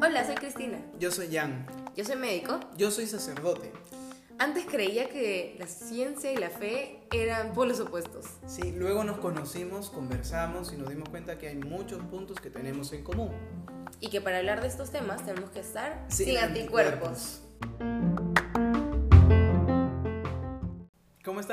Hola, 0.00 0.24
soy 0.24 0.36
Cristina. 0.36 0.78
Yo 0.98 1.10
soy 1.10 1.28
Jan. 1.30 1.66
Yo 1.94 2.02
soy 2.02 2.16
médico. 2.16 2.58
Yo 2.78 2.90
soy 2.90 3.06
sacerdote. 3.06 3.70
Antes 4.38 4.64
creía 4.64 5.10
que 5.10 5.54
la 5.58 5.66
ciencia 5.66 6.32
y 6.32 6.36
la 6.36 6.48
fe 6.48 7.06
eran 7.12 7.52
polos 7.52 7.78
opuestos. 7.80 8.24
Sí, 8.46 8.72
luego 8.72 9.04
nos 9.04 9.18
conocimos, 9.18 9.90
conversamos 9.90 10.72
y 10.72 10.78
nos 10.78 10.88
dimos 10.88 11.10
cuenta 11.10 11.36
que 11.36 11.48
hay 11.48 11.56
muchos 11.56 12.02
puntos 12.04 12.40
que 12.40 12.48
tenemos 12.48 12.94
en 12.94 13.04
común. 13.04 13.32
Y 14.00 14.08
que 14.08 14.22
para 14.22 14.38
hablar 14.38 14.62
de 14.62 14.68
estos 14.68 14.90
temas 14.90 15.26
tenemos 15.26 15.50
que 15.50 15.60
estar 15.60 16.06
Sin 16.08 16.28
sin, 16.28 16.38
anticuerpos. 16.38 17.40
¿Cómo 17.42 17.47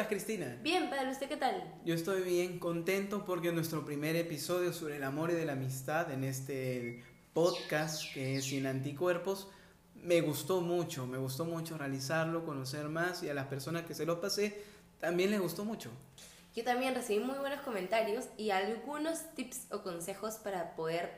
estás, 0.05 0.07
Cristina? 0.07 0.57
Bien, 0.61 0.89
padre, 0.89 1.11
¿usted 1.11 1.27
qué 1.27 1.37
tal? 1.37 1.63
Yo 1.83 1.95
estoy 1.95 2.21
bien 2.21 2.59
contento 2.59 3.25
porque 3.25 3.51
nuestro 3.51 3.85
primer 3.85 4.15
episodio 4.15 4.71
sobre 4.73 4.97
el 4.97 5.03
amor 5.03 5.31
y 5.31 5.33
de 5.33 5.45
la 5.45 5.53
amistad 5.53 6.11
en 6.11 6.23
este 6.23 7.03
podcast 7.33 8.13
que 8.13 8.35
es 8.35 8.45
Sin 8.45 8.67
Anticuerpos 8.67 9.47
me 9.95 10.21
gustó 10.21 10.61
mucho, 10.61 11.07
me 11.07 11.17
gustó 11.17 11.45
mucho 11.45 11.77
realizarlo, 11.77 12.45
conocer 12.45 12.87
más 12.89 13.23
y 13.23 13.29
a 13.29 13.33
las 13.33 13.47
personas 13.47 13.85
que 13.85 13.95
se 13.95 14.05
lo 14.05 14.21
pasé 14.21 14.63
también 14.99 15.31
les 15.31 15.39
gustó 15.39 15.65
mucho. 15.65 15.89
Yo 16.55 16.63
también 16.63 16.93
recibí 16.93 17.23
muy 17.23 17.37
buenos 17.37 17.61
comentarios 17.61 18.25
y 18.37 18.51
algunos 18.51 19.33
tips 19.35 19.71
o 19.71 19.81
consejos 19.81 20.35
para 20.35 20.75
poder 20.75 21.11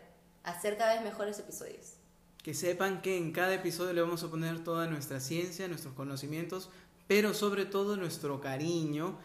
hacer 0.44 0.78
cada 0.78 0.94
vez 0.94 1.04
mejores 1.04 1.38
episodios. 1.40 1.94
Que 2.42 2.54
sepan 2.54 3.02
que 3.02 3.18
en 3.18 3.34
cada 3.34 3.54
episodio 3.54 3.92
le 3.92 4.02
vamos 4.02 4.24
a 4.24 4.30
poner 4.30 4.64
toda 4.64 4.88
nuestra 4.88 5.20
ciencia, 5.20 5.68
nuestros 5.68 5.94
conocimientos, 5.94 6.70
pero 7.08 7.34
sobre 7.34 7.66
todo 7.66 7.96
nuestro 7.96 8.40
cariño 8.42 9.18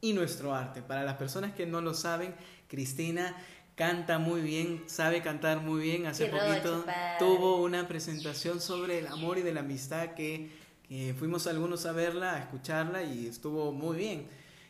y 0.00 0.12
nuestro 0.12 0.54
arte. 0.54 0.82
Para 0.82 1.04
las 1.04 1.16
personas 1.16 1.54
que 1.54 1.66
no 1.66 1.80
lo 1.80 1.94
saben, 1.94 2.34
Cristina 2.68 3.36
canta 3.74 4.18
muy 4.18 4.40
bien, 4.40 4.82
sabe 4.86 5.22
cantar 5.22 5.60
muy 5.60 5.82
bien. 5.82 6.06
Hace 6.06 6.26
poquito 6.26 6.84
tuvo 7.18 7.62
una 7.62 7.86
presentación 7.86 8.60
sobre 8.60 8.98
el 8.98 9.06
amor 9.06 9.38
y 9.38 9.42
de 9.42 9.54
la 9.54 9.60
amistad 9.60 10.14
que, 10.14 10.50
que 10.88 11.14
fuimos 11.18 11.46
algunos 11.46 11.86
a 11.86 11.92
verla, 11.92 12.34
a 12.34 12.38
escucharla 12.40 13.02
y 13.04 13.26
estuvo 13.26 13.72
muy 13.72 13.96
bien. 13.96 14.26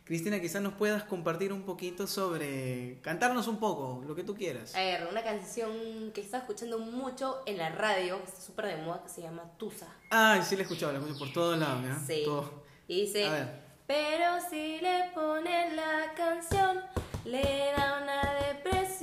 Cristina, 0.09 0.41
quizás 0.41 0.63
nos 0.63 0.73
puedas 0.73 1.03
compartir 1.05 1.53
un 1.53 1.65
poquito 1.65 2.07
sobre, 2.07 2.99
cantarnos 3.03 3.47
un 3.47 3.59
poco, 3.59 4.03
lo 4.07 4.15
que 4.15 4.25
tú 4.25 4.35
quieras. 4.35 4.75
A 4.75 4.81
ver, 4.81 5.07
una 5.11 5.23
canción 5.23 5.71
que 6.15 6.23
está 6.23 6.39
escuchando 6.39 6.79
mucho 6.79 7.43
en 7.45 7.59
la 7.59 7.69
radio, 7.69 8.17
que 8.23 8.29
está 8.31 8.41
súper 8.41 8.69
de 8.69 8.77
moda, 8.79 9.03
que 9.03 9.11
se 9.11 9.21
llama 9.21 9.43
Tusa. 9.59 9.87
Ay, 10.09 10.41
sí 10.43 10.57
la 10.57 10.63
he 10.63 10.65
escuchado, 10.65 10.93
la 10.93 10.99
escucho 11.01 11.19
por 11.19 11.31
todos 11.35 11.59
lados, 11.59 11.85
¿ya? 11.85 11.99
Sí. 12.07 12.23
Todo. 12.25 12.65
Y 12.87 13.03
dice, 13.03 13.27
A 13.27 13.33
ver. 13.33 13.49
pero 13.87 14.41
si 14.49 14.81
le 14.81 15.11
pones 15.15 15.75
la 15.75 16.15
canción, 16.17 16.81
le 17.27 17.43
da 17.77 18.01
una 18.03 18.35
depresión 18.49 18.98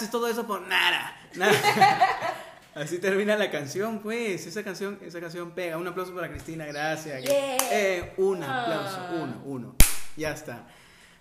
haces 0.00 0.10
todo 0.10 0.28
eso 0.28 0.46
por 0.46 0.62
nada. 0.62 1.14
nada. 1.34 2.36
Así 2.74 2.98
termina 2.98 3.36
la 3.36 3.50
canción, 3.50 3.98
pues. 4.00 4.46
Esa 4.46 4.62
canción, 4.62 4.98
esa 5.02 5.20
canción 5.20 5.50
pega. 5.50 5.76
Un 5.76 5.86
aplauso 5.86 6.14
para 6.14 6.30
Cristina, 6.30 6.64
gracias. 6.66 7.22
Yeah. 7.22 7.56
Eh, 7.72 8.14
un 8.16 8.42
aplauso, 8.42 8.96
Ah. 8.98 9.12
uno, 9.22 9.42
uno. 9.44 9.76
Ya 10.16 10.30
está. 10.32 10.66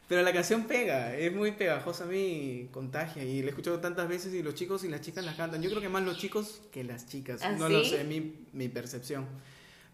Pero 0.07 0.21
la 0.23 0.31
canción 0.31 0.63
pega, 0.63 1.13
es 1.15 1.31
muy 1.33 1.51
pegajosa 1.51 2.05
a 2.05 2.07
mí, 2.07 2.69
contagia. 2.71 3.23
Y 3.23 3.41
la 3.41 3.47
he 3.47 3.49
escuchado 3.49 3.79
tantas 3.79 4.07
veces 4.07 4.33
y 4.33 4.41
los 4.41 4.55
chicos 4.55 4.83
y 4.83 4.87
las 4.87 5.01
chicas 5.01 5.25
la 5.25 5.35
cantan. 5.35 5.61
Yo 5.61 5.69
creo 5.69 5.81
que 5.81 5.89
más 5.89 6.03
los 6.03 6.17
chicos 6.17 6.61
que 6.71 6.83
las 6.83 7.05
chicas. 7.07 7.41
¿Ah, 7.43 7.51
no 7.51 7.67
lo 7.67 7.83
sí? 7.83 7.91
sé, 7.91 8.03
mi, 8.05 8.45
mi 8.53 8.69
percepción. 8.69 9.27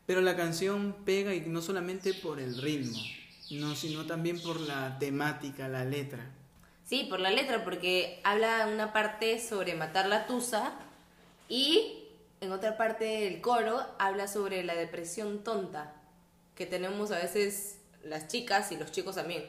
Pero 0.06 0.22
la 0.22 0.36
canción 0.38 0.98
pega 1.04 1.34
y 1.34 1.42
no 1.42 1.62
solamente 1.62 2.14
por 2.14 2.40
el 2.40 2.62
ritmo, 2.62 2.98
no, 3.52 3.76
sino 3.76 4.06
también 4.06 4.40
por 4.42 4.59
la 4.59 5.00
temática, 5.00 5.68
la 5.68 5.84
letra. 5.84 6.32
Sí, 6.85 7.07
por 7.09 7.19
la 7.19 7.31
letra, 7.31 7.63
porque 7.63 8.19
habla 8.23 8.68
una 8.72 8.94
parte 8.94 9.40
sobre 9.40 9.73
matar 9.73 10.07
la 10.07 10.28
tusa 10.28 10.73
y 11.50 12.03
en 12.41 12.51
otra 12.51 12.78
parte 12.78 13.06
del 13.06 13.41
coro 13.41 13.81
habla 13.97 14.28
sobre 14.28 14.63
la 14.63 14.75
depresión 14.75 15.44
tonta 15.44 15.96
que 16.53 16.68
tenemos 16.68 17.12
a 17.12 17.18
veces 17.18 17.79
las 18.03 18.28
chicas 18.28 18.72
y 18.72 18.78
los 18.78 18.91
chicos 18.91 19.16
también. 19.16 19.44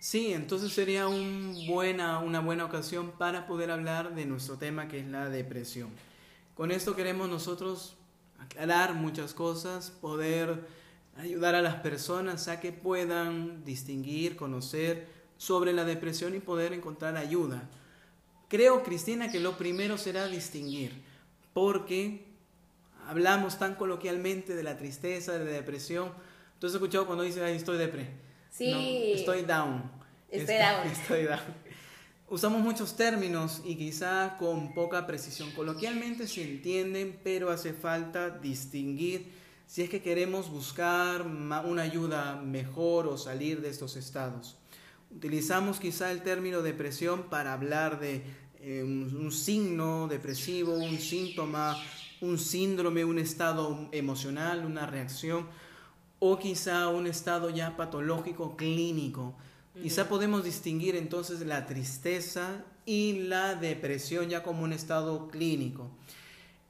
Sí, 0.00 0.32
entonces 0.32 0.72
sería 0.72 1.06
una 1.06 2.40
buena 2.40 2.64
ocasión 2.64 3.12
para 3.12 3.46
poder 3.46 3.70
hablar 3.70 4.14
de 4.16 4.26
nuestro 4.26 4.56
tema 4.56 4.88
que 4.88 4.98
es 4.98 5.06
la 5.06 5.28
depresión. 5.28 5.90
Con 6.56 6.72
esto 6.72 6.96
queremos 6.96 7.28
nosotros 7.28 7.96
aclarar 8.40 8.94
muchas 8.94 9.32
cosas, 9.32 9.90
poder 9.90 10.66
ayudar 11.16 11.54
a 11.54 11.62
las 11.62 11.76
personas 11.76 12.48
a 12.48 12.58
que 12.58 12.72
puedan 12.72 13.64
distinguir, 13.64 14.36
conocer 14.36 15.19
sobre 15.40 15.72
la 15.72 15.86
depresión 15.86 16.34
y 16.34 16.38
poder 16.38 16.74
encontrar 16.74 17.16
ayuda. 17.16 17.62
Creo, 18.48 18.82
Cristina, 18.82 19.32
que 19.32 19.40
lo 19.40 19.56
primero 19.56 19.96
será 19.96 20.26
distinguir, 20.26 21.00
porque 21.54 22.26
hablamos 23.06 23.58
tan 23.58 23.74
coloquialmente 23.74 24.54
de 24.54 24.62
la 24.62 24.76
tristeza, 24.76 25.38
de 25.38 25.46
la 25.46 25.52
depresión. 25.52 26.12
¿Tú 26.58 26.66
has 26.66 26.74
escuchado 26.74 27.06
cuando 27.06 27.24
dices, 27.24 27.42
ay, 27.42 27.56
estoy 27.56 27.78
depre? 27.78 28.10
Sí. 28.50 28.70
No, 28.70 28.78
estoy 29.18 29.40
down. 29.40 29.90
Estoy 30.30 30.56
down. 30.56 30.86
Estoy 30.92 31.24
down. 31.24 31.40
Usamos 32.28 32.60
muchos 32.60 32.94
términos 32.94 33.62
y 33.64 33.76
quizá 33.76 34.36
con 34.38 34.74
poca 34.74 35.06
precisión. 35.06 35.50
Coloquialmente 35.52 36.28
se 36.28 36.42
entienden, 36.42 37.18
pero 37.24 37.48
hace 37.48 37.72
falta 37.72 38.28
distinguir 38.28 39.32
si 39.66 39.80
es 39.80 39.88
que 39.88 40.02
queremos 40.02 40.50
buscar 40.50 41.22
una 41.22 41.80
ayuda 41.80 42.36
mejor 42.36 43.06
o 43.06 43.16
salir 43.16 43.62
de 43.62 43.70
estos 43.70 43.96
estados. 43.96 44.59
Utilizamos 45.14 45.80
quizá 45.80 46.12
el 46.12 46.22
término 46.22 46.62
depresión 46.62 47.24
para 47.24 47.52
hablar 47.52 48.00
de 48.00 48.22
eh, 48.60 48.82
un, 48.84 49.16
un 49.16 49.32
signo 49.32 50.08
depresivo, 50.08 50.74
un 50.74 50.98
síntoma, 50.98 51.76
un 52.20 52.38
síndrome, 52.38 53.04
un 53.04 53.18
estado 53.18 53.88
emocional, 53.92 54.64
una 54.64 54.86
reacción 54.86 55.46
o 56.20 56.38
quizá 56.38 56.88
un 56.88 57.06
estado 57.06 57.50
ya 57.50 57.76
patológico 57.76 58.56
clínico. 58.56 59.34
Quizá 59.82 60.08
podemos 60.08 60.44
distinguir 60.44 60.94
entonces 60.96 61.40
la 61.40 61.66
tristeza 61.66 62.64
y 62.84 63.24
la 63.24 63.54
depresión 63.54 64.28
ya 64.28 64.42
como 64.42 64.62
un 64.62 64.72
estado 64.72 65.28
clínico. 65.28 65.90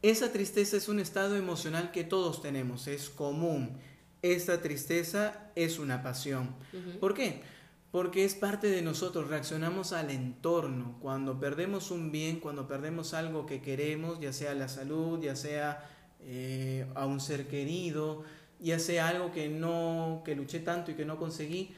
Esa 0.03 0.33
tristeza 0.33 0.77
es 0.77 0.89
un 0.89 1.00
estado 1.00 1.37
emocional 1.37 1.91
que 1.91 2.05
todos 2.05 2.41
tenemos, 2.41 2.87
es 2.87 3.09
común. 3.11 3.77
Esta 4.23 4.62
tristeza 4.62 5.50
es 5.56 5.79
una 5.79 6.03
pasión. 6.03 6.55
¿Por 7.00 7.15
qué? 7.15 7.43
Porque 7.91 8.25
es 8.25 8.34
parte 8.34 8.69
de 8.69 8.83
nosotros, 8.83 9.28
reaccionamos 9.28 9.93
al 9.93 10.11
entorno. 10.11 10.97
Cuando 11.01 11.41
perdemos 11.41 11.91
un 11.91 12.12
bien, 12.12 12.39
cuando 12.39 12.69
perdemos 12.69 13.15
algo 13.15 13.47
que 13.47 13.61
queremos, 13.61 14.21
ya 14.21 14.33
sea 14.33 14.55
la 14.55 14.69
salud, 14.69 15.21
ya 15.21 15.34
sea 15.34 15.89
eh, 16.21 16.87
a 16.95 17.06
un 17.06 17.21
ser 17.21 17.49
querido, 17.49 18.23
ya 18.61 18.79
sea 18.79 19.09
algo 19.09 19.33
que 19.33 19.49
no, 19.49 20.23
que 20.25 20.37
luché 20.37 20.61
tanto 20.61 20.93
y 20.93 20.95
que 20.95 21.05
no 21.05 21.19
conseguí, 21.19 21.75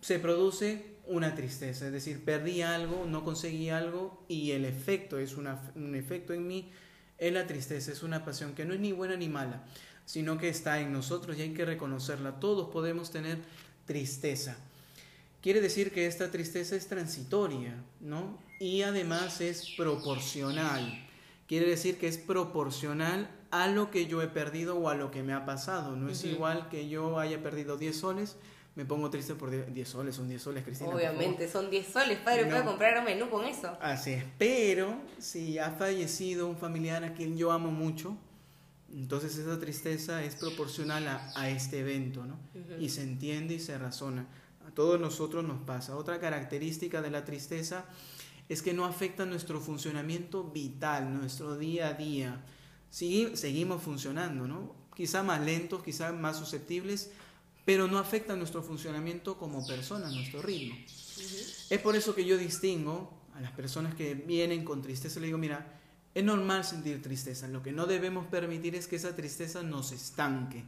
se 0.00 0.20
produce 0.20 0.96
una 1.06 1.34
tristeza. 1.34 1.86
Es 1.86 1.92
decir, 1.92 2.24
perdí 2.24 2.62
algo, 2.62 3.04
no 3.06 3.24
conseguí 3.24 3.70
algo 3.70 4.24
y 4.28 4.52
el 4.52 4.64
efecto 4.64 5.18
es 5.18 5.36
un 5.36 5.94
efecto 5.96 6.32
en 6.32 6.46
mí, 6.46 6.70
es 7.18 7.32
la 7.32 7.46
tristeza, 7.48 7.90
es 7.90 8.04
una 8.04 8.24
pasión 8.24 8.54
que 8.54 8.64
no 8.64 8.72
es 8.72 8.80
ni 8.80 8.92
buena 8.92 9.16
ni 9.16 9.28
mala, 9.28 9.64
sino 10.04 10.38
que 10.38 10.48
está 10.48 10.80
en 10.80 10.92
nosotros 10.92 11.36
y 11.36 11.42
hay 11.42 11.54
que 11.54 11.64
reconocerla. 11.64 12.38
Todos 12.38 12.70
podemos 12.70 13.10
tener 13.10 13.38
tristeza. 13.84 14.56
Quiere 15.42 15.60
decir 15.60 15.90
que 15.92 16.06
esta 16.06 16.30
tristeza 16.30 16.76
es 16.76 16.86
transitoria, 16.86 17.82
¿no? 18.00 18.38
Y 18.58 18.82
además 18.82 19.40
es 19.40 19.70
proporcional. 19.76 21.06
Quiere 21.46 21.66
decir 21.66 21.98
que 21.98 22.08
es 22.08 22.18
proporcional 22.18 23.30
a 23.50 23.66
lo 23.66 23.90
que 23.90 24.06
yo 24.06 24.22
he 24.22 24.28
perdido 24.28 24.76
o 24.78 24.88
a 24.88 24.94
lo 24.94 25.10
que 25.10 25.22
me 25.22 25.32
ha 25.32 25.44
pasado. 25.46 25.96
No 25.96 26.08
es 26.08 26.24
igual 26.24 26.68
que 26.68 26.88
yo 26.88 27.18
haya 27.18 27.42
perdido 27.42 27.76
10 27.76 27.96
soles, 27.96 28.36
me 28.76 28.84
pongo 28.84 29.10
triste 29.10 29.34
por 29.34 29.50
10 29.50 29.74
10 29.74 29.88
soles, 29.88 30.14
son 30.14 30.28
10 30.28 30.40
soles, 30.42 30.64
Cristina. 30.64 30.90
Obviamente, 30.90 31.48
son 31.48 31.70
10 31.70 31.86
soles, 31.88 32.18
padre, 32.18 32.44
No. 32.44 32.50
puede 32.50 32.64
comprar 32.64 32.98
un 32.98 33.04
menú 33.04 33.28
con 33.30 33.44
eso. 33.46 33.76
Así 33.80 34.12
es. 34.12 34.24
Pero 34.38 34.94
si 35.18 35.58
ha 35.58 35.70
fallecido 35.72 36.46
un 36.46 36.56
familiar 36.56 37.02
a 37.02 37.14
quien 37.14 37.36
yo 37.36 37.50
amo 37.50 37.70
mucho, 37.72 38.16
entonces 38.92 39.36
esa 39.36 39.58
tristeza 39.58 40.22
es 40.22 40.36
proporcional 40.36 41.08
a, 41.08 41.32
a 41.34 41.48
este 41.48 41.80
evento, 41.80 42.24
¿no? 42.26 42.38
Y 42.78 42.90
se 42.90 43.02
entiende 43.02 43.54
y 43.54 43.60
se 43.60 43.76
razona. 43.78 44.26
A 44.70 44.74
todos 44.74 45.00
nosotros 45.00 45.44
nos 45.44 45.60
pasa. 45.62 45.96
Otra 45.96 46.20
característica 46.20 47.02
de 47.02 47.10
la 47.10 47.24
tristeza 47.24 47.86
es 48.48 48.62
que 48.62 48.72
no 48.72 48.84
afecta 48.84 49.26
nuestro 49.26 49.60
funcionamiento 49.60 50.44
vital, 50.44 51.12
nuestro 51.12 51.58
día 51.58 51.88
a 51.88 51.94
día. 51.94 52.44
Seguimos 52.88 53.82
funcionando, 53.82 54.46
¿no? 54.46 54.76
Quizá 54.94 55.24
más 55.24 55.40
lentos, 55.40 55.82
quizá 55.82 56.12
más 56.12 56.38
susceptibles, 56.38 57.10
pero 57.64 57.88
no 57.88 57.98
afecta 57.98 58.36
nuestro 58.36 58.62
funcionamiento 58.62 59.36
como 59.36 59.66
persona, 59.66 60.08
nuestro 60.08 60.40
ritmo. 60.40 60.76
Es 61.68 61.80
por 61.80 61.96
eso 61.96 62.14
que 62.14 62.24
yo 62.24 62.38
distingo 62.38 63.12
a 63.34 63.40
las 63.40 63.50
personas 63.50 63.96
que 63.96 64.14
vienen 64.14 64.64
con 64.64 64.82
tristeza, 64.82 65.18
le 65.18 65.26
digo, 65.26 65.38
mira, 65.38 65.80
es 66.14 66.22
normal 66.22 66.64
sentir 66.64 67.02
tristeza, 67.02 67.48
lo 67.48 67.62
que 67.62 67.72
no 67.72 67.86
debemos 67.86 68.26
permitir 68.26 68.76
es 68.76 68.86
que 68.86 68.96
esa 68.96 69.16
tristeza 69.16 69.64
nos 69.64 69.90
estanque. 69.90 70.64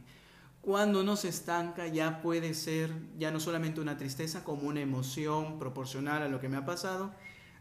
Cuando 0.63 1.03
nos 1.03 1.25
estanca 1.25 1.87
ya 1.87 2.21
puede 2.21 2.53
ser 2.53 2.89
ya 3.17 3.31
no 3.31 3.41
solamente 3.41 3.81
una 3.81 3.97
tristeza 3.97 4.45
como 4.45 4.69
una 4.69 4.79
emoción 4.79 5.59
proporcional 5.59 6.23
a 6.23 6.29
lo 6.29 6.39
que 6.39 6.47
me 6.47 6.55
ha 6.55 6.65
pasado, 6.65 7.13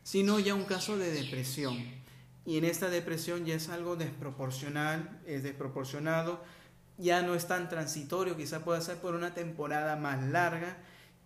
sino 0.05 0.39
ya 0.39 0.55
un 0.55 0.63
caso 0.63 0.97
de 0.97 1.11
depresión. 1.11 1.77
Y 2.47 2.59
en 2.59 2.65
esta 2.65 2.91
depresión 2.91 3.45
ya 3.45 3.57
es 3.57 3.71
algo 3.71 3.97
desproporcional, 3.97 5.21
es 5.27 5.43
desproporcionado, 5.43 6.45
ya 6.97 7.23
no 7.23 7.35
es 7.35 7.49
tan 7.49 7.69
transitorio, 7.69 8.37
quizá 8.37 8.65
pueda 8.65 8.81
ser 8.81 8.99
por 8.99 9.17
una 9.17 9.35
temporada 9.35 9.97
más 9.97 10.23
larga 10.23 10.79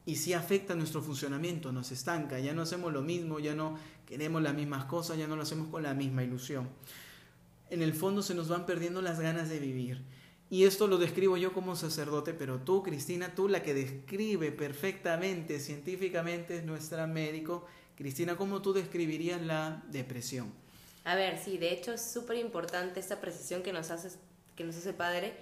y 0.06 0.16
sí 0.16 0.32
afecta 0.32 0.74
nuestro 0.74 1.02
funcionamiento, 1.02 1.72
nos 1.72 1.92
estanca, 1.92 2.38
ya 2.38 2.54
no 2.54 2.62
hacemos 2.62 2.90
lo 2.90 3.02
mismo, 3.02 3.38
ya 3.38 3.54
no 3.54 3.78
queremos 4.06 4.40
las 4.40 4.54
mismas 4.54 4.86
cosas, 4.86 5.18
ya 5.18 5.26
no 5.26 5.36
lo 5.36 5.42
hacemos 5.42 5.68
con 5.68 5.82
la 5.82 5.92
misma 5.92 6.24
ilusión. 6.24 6.70
En 7.68 7.82
el 7.82 7.92
fondo 7.92 8.22
se 8.22 8.34
nos 8.34 8.48
van 8.48 8.64
perdiendo 8.64 9.02
las 9.02 9.20
ganas 9.20 9.50
de 9.50 9.58
vivir. 9.58 10.15
Y 10.48 10.64
esto 10.64 10.86
lo 10.86 10.96
describo 10.96 11.36
yo 11.36 11.52
como 11.52 11.74
sacerdote, 11.74 12.32
pero 12.32 12.58
tú, 12.60 12.82
Cristina, 12.82 13.34
tú 13.34 13.48
la 13.48 13.62
que 13.62 13.74
describe 13.74 14.52
perfectamente, 14.52 15.58
científicamente, 15.58 16.58
es 16.58 16.64
nuestra 16.64 17.06
médico. 17.08 17.66
Cristina, 17.96 18.36
¿cómo 18.36 18.62
tú 18.62 18.72
describirías 18.72 19.42
la 19.42 19.82
depresión? 19.88 20.52
A 21.04 21.16
ver, 21.16 21.38
sí, 21.38 21.58
de 21.58 21.72
hecho 21.72 21.92
es 21.92 22.12
súper 22.12 22.36
importante 22.36 23.00
esta 23.00 23.20
precisión 23.20 23.62
que 23.62 23.72
nos, 23.72 23.90
hace, 23.90 24.16
que 24.54 24.62
nos 24.62 24.76
hace 24.76 24.92
padre. 24.92 25.34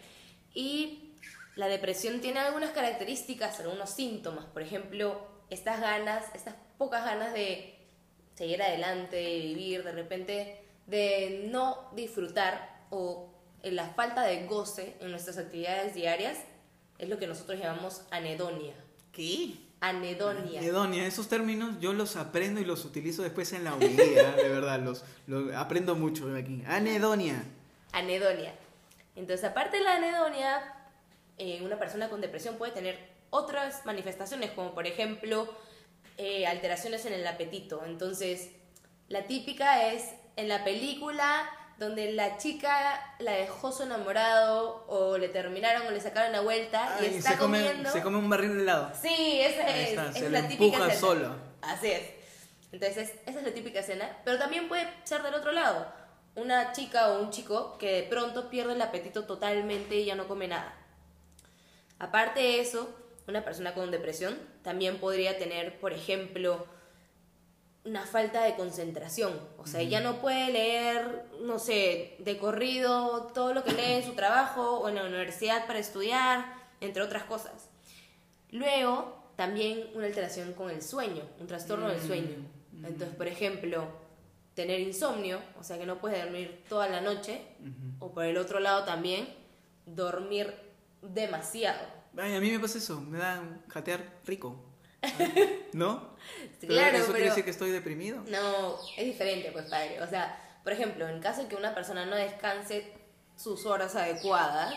Y 0.54 1.10
la 1.56 1.68
depresión 1.68 2.20
tiene 2.20 2.40
algunas 2.40 2.70
características, 2.70 3.60
algunos 3.60 3.90
síntomas. 3.90 4.46
Por 4.46 4.62
ejemplo, 4.62 5.26
estas 5.50 5.80
ganas, 5.80 6.24
estas 6.34 6.54
pocas 6.78 7.04
ganas 7.04 7.34
de 7.34 7.74
seguir 8.34 8.62
adelante, 8.62 9.16
de 9.16 9.38
vivir, 9.40 9.84
de 9.84 9.92
repente 9.92 10.60
de 10.86 11.48
no 11.50 11.90
disfrutar 11.94 12.86
o 12.90 13.32
la 13.72 13.88
falta 13.88 14.22
de 14.22 14.46
goce 14.46 14.96
en 15.00 15.10
nuestras 15.10 15.38
actividades 15.38 15.94
diarias 15.94 16.38
es 16.98 17.08
lo 17.08 17.18
que 17.18 17.26
nosotros 17.26 17.58
llamamos 17.58 18.02
anedonia. 18.10 18.74
¿Qué? 19.12 19.54
Anedonia. 19.80 20.60
Anedonia, 20.60 21.06
esos 21.06 21.28
términos 21.28 21.78
yo 21.80 21.92
los 21.92 22.16
aprendo 22.16 22.60
y 22.60 22.64
los 22.64 22.84
utilizo 22.84 23.22
después 23.22 23.52
en 23.52 23.64
la 23.64 23.74
homilía, 23.74 24.32
de 24.36 24.48
verdad, 24.48 24.80
los, 24.80 25.04
aprendo 25.54 25.94
mucho 25.94 26.34
aquí. 26.34 26.62
Anedonia. 26.66 27.44
Anedonia. 27.92 28.54
Entonces, 29.14 29.44
aparte 29.44 29.76
de 29.76 29.84
la 29.84 29.96
anedonia, 29.96 30.74
eh, 31.38 31.60
una 31.62 31.78
persona 31.78 32.08
con 32.08 32.20
depresión 32.20 32.56
puede 32.56 32.72
tener 32.72 32.98
otras 33.30 33.84
manifestaciones, 33.84 34.52
como 34.52 34.74
por 34.74 34.86
ejemplo 34.86 35.52
eh, 36.16 36.46
alteraciones 36.46 37.04
en 37.06 37.12
el 37.12 37.26
apetito. 37.26 37.84
Entonces, 37.84 38.50
la 39.08 39.26
típica 39.26 39.92
es 39.92 40.14
en 40.36 40.48
la 40.48 40.64
película 40.64 41.48
donde 41.78 42.12
la 42.12 42.38
chica 42.38 43.14
la 43.18 43.32
dejó 43.32 43.72
su 43.72 43.82
enamorado 43.82 44.84
o 44.86 45.18
le 45.18 45.28
terminaron 45.28 45.86
o 45.86 45.90
le 45.90 46.00
sacaron 46.00 46.32
la 46.32 46.40
vuelta 46.40 46.96
y 47.00 47.06
está 47.06 47.32
se 47.32 47.38
comiendo. 47.38 47.90
Se 47.90 48.02
come 48.02 48.18
un 48.18 48.28
barril 48.28 48.56
de 48.56 48.62
helado. 48.62 48.92
Sí, 49.00 49.40
esa 49.40 49.68
es, 49.68 50.16
es 50.16 50.30
la 50.30 50.46
típica 50.46 50.76
escena. 50.78 50.94
solo. 50.94 51.36
Así 51.62 51.90
es. 51.90 52.02
Entonces, 52.72 53.14
esa 53.26 53.38
es 53.38 53.44
la 53.44 53.52
típica 53.52 53.80
escena. 53.80 54.18
Pero 54.24 54.38
también 54.38 54.68
puede 54.68 54.88
ser 55.04 55.22
del 55.22 55.34
otro 55.34 55.52
lado. 55.52 55.86
Una 56.36 56.72
chica 56.72 57.10
o 57.10 57.22
un 57.22 57.30
chico 57.30 57.78
que 57.78 57.92
de 57.92 58.02
pronto 58.04 58.50
pierde 58.50 58.74
el 58.74 58.82
apetito 58.82 59.24
totalmente 59.24 59.96
y 59.96 60.04
ya 60.04 60.16
no 60.16 60.26
come 60.26 60.48
nada. 60.48 60.74
Aparte 61.98 62.40
de 62.40 62.60
eso, 62.60 62.92
una 63.28 63.44
persona 63.44 63.74
con 63.74 63.90
depresión 63.90 64.38
también 64.62 64.98
podría 64.98 65.38
tener, 65.38 65.78
por 65.78 65.92
ejemplo, 65.92 66.66
una 67.84 68.06
falta 68.06 68.42
de 68.44 68.56
concentración. 68.56 69.38
O 69.58 69.66
sea, 69.66 69.82
ya 69.82 70.00
no 70.00 70.20
puede 70.20 70.50
leer, 70.50 71.26
no 71.42 71.58
sé, 71.58 72.16
de 72.18 72.38
corrido 72.38 73.30
todo 73.34 73.52
lo 73.52 73.62
que 73.62 73.72
lee 73.72 73.92
en 73.94 74.04
su 74.04 74.12
trabajo 74.12 74.80
o 74.80 74.88
en 74.88 74.94
la 74.94 75.04
universidad 75.04 75.66
para 75.66 75.78
estudiar, 75.78 76.46
entre 76.80 77.02
otras 77.02 77.24
cosas. 77.24 77.68
Luego, 78.50 79.32
también 79.36 79.90
una 79.94 80.06
alteración 80.06 80.54
con 80.54 80.70
el 80.70 80.82
sueño, 80.82 81.22
un 81.40 81.46
trastorno 81.46 81.88
del 81.88 82.00
sueño. 82.00 82.36
Entonces, 82.72 83.14
por 83.16 83.28
ejemplo, 83.28 83.86
tener 84.54 84.80
insomnio, 84.80 85.40
o 85.58 85.64
sea, 85.64 85.78
que 85.78 85.86
no 85.86 85.98
puedes 85.98 86.22
dormir 86.22 86.64
toda 86.68 86.88
la 86.88 87.00
noche, 87.00 87.42
o 87.98 88.12
por 88.12 88.24
el 88.24 88.36
otro 88.38 88.60
lado 88.60 88.84
también, 88.84 89.28
dormir 89.86 90.54
demasiado. 91.02 91.86
Ay, 92.16 92.34
a 92.34 92.40
mí 92.40 92.50
me 92.50 92.60
pasa 92.60 92.78
eso, 92.78 93.00
me 93.00 93.18
da 93.18 93.42
jatear 93.68 94.20
rico. 94.24 94.56
¿No? 95.72 96.14
claro, 96.60 96.98
¿Eso 96.98 97.12
quiere 97.12 97.28
decir 97.28 97.44
que 97.44 97.50
estoy 97.50 97.70
deprimido? 97.70 98.22
No, 98.28 98.76
es 98.96 99.04
diferente, 99.04 99.50
pues, 99.52 99.66
padre. 99.66 100.00
O 100.02 100.06
sea, 100.08 100.38
por 100.62 100.72
ejemplo, 100.72 101.08
en 101.08 101.20
caso 101.20 101.42
de 101.42 101.48
que 101.48 101.56
una 101.56 101.74
persona 101.74 102.06
no 102.06 102.16
descanse 102.16 102.92
sus 103.36 103.66
horas 103.66 103.96
adecuadas 103.96 104.74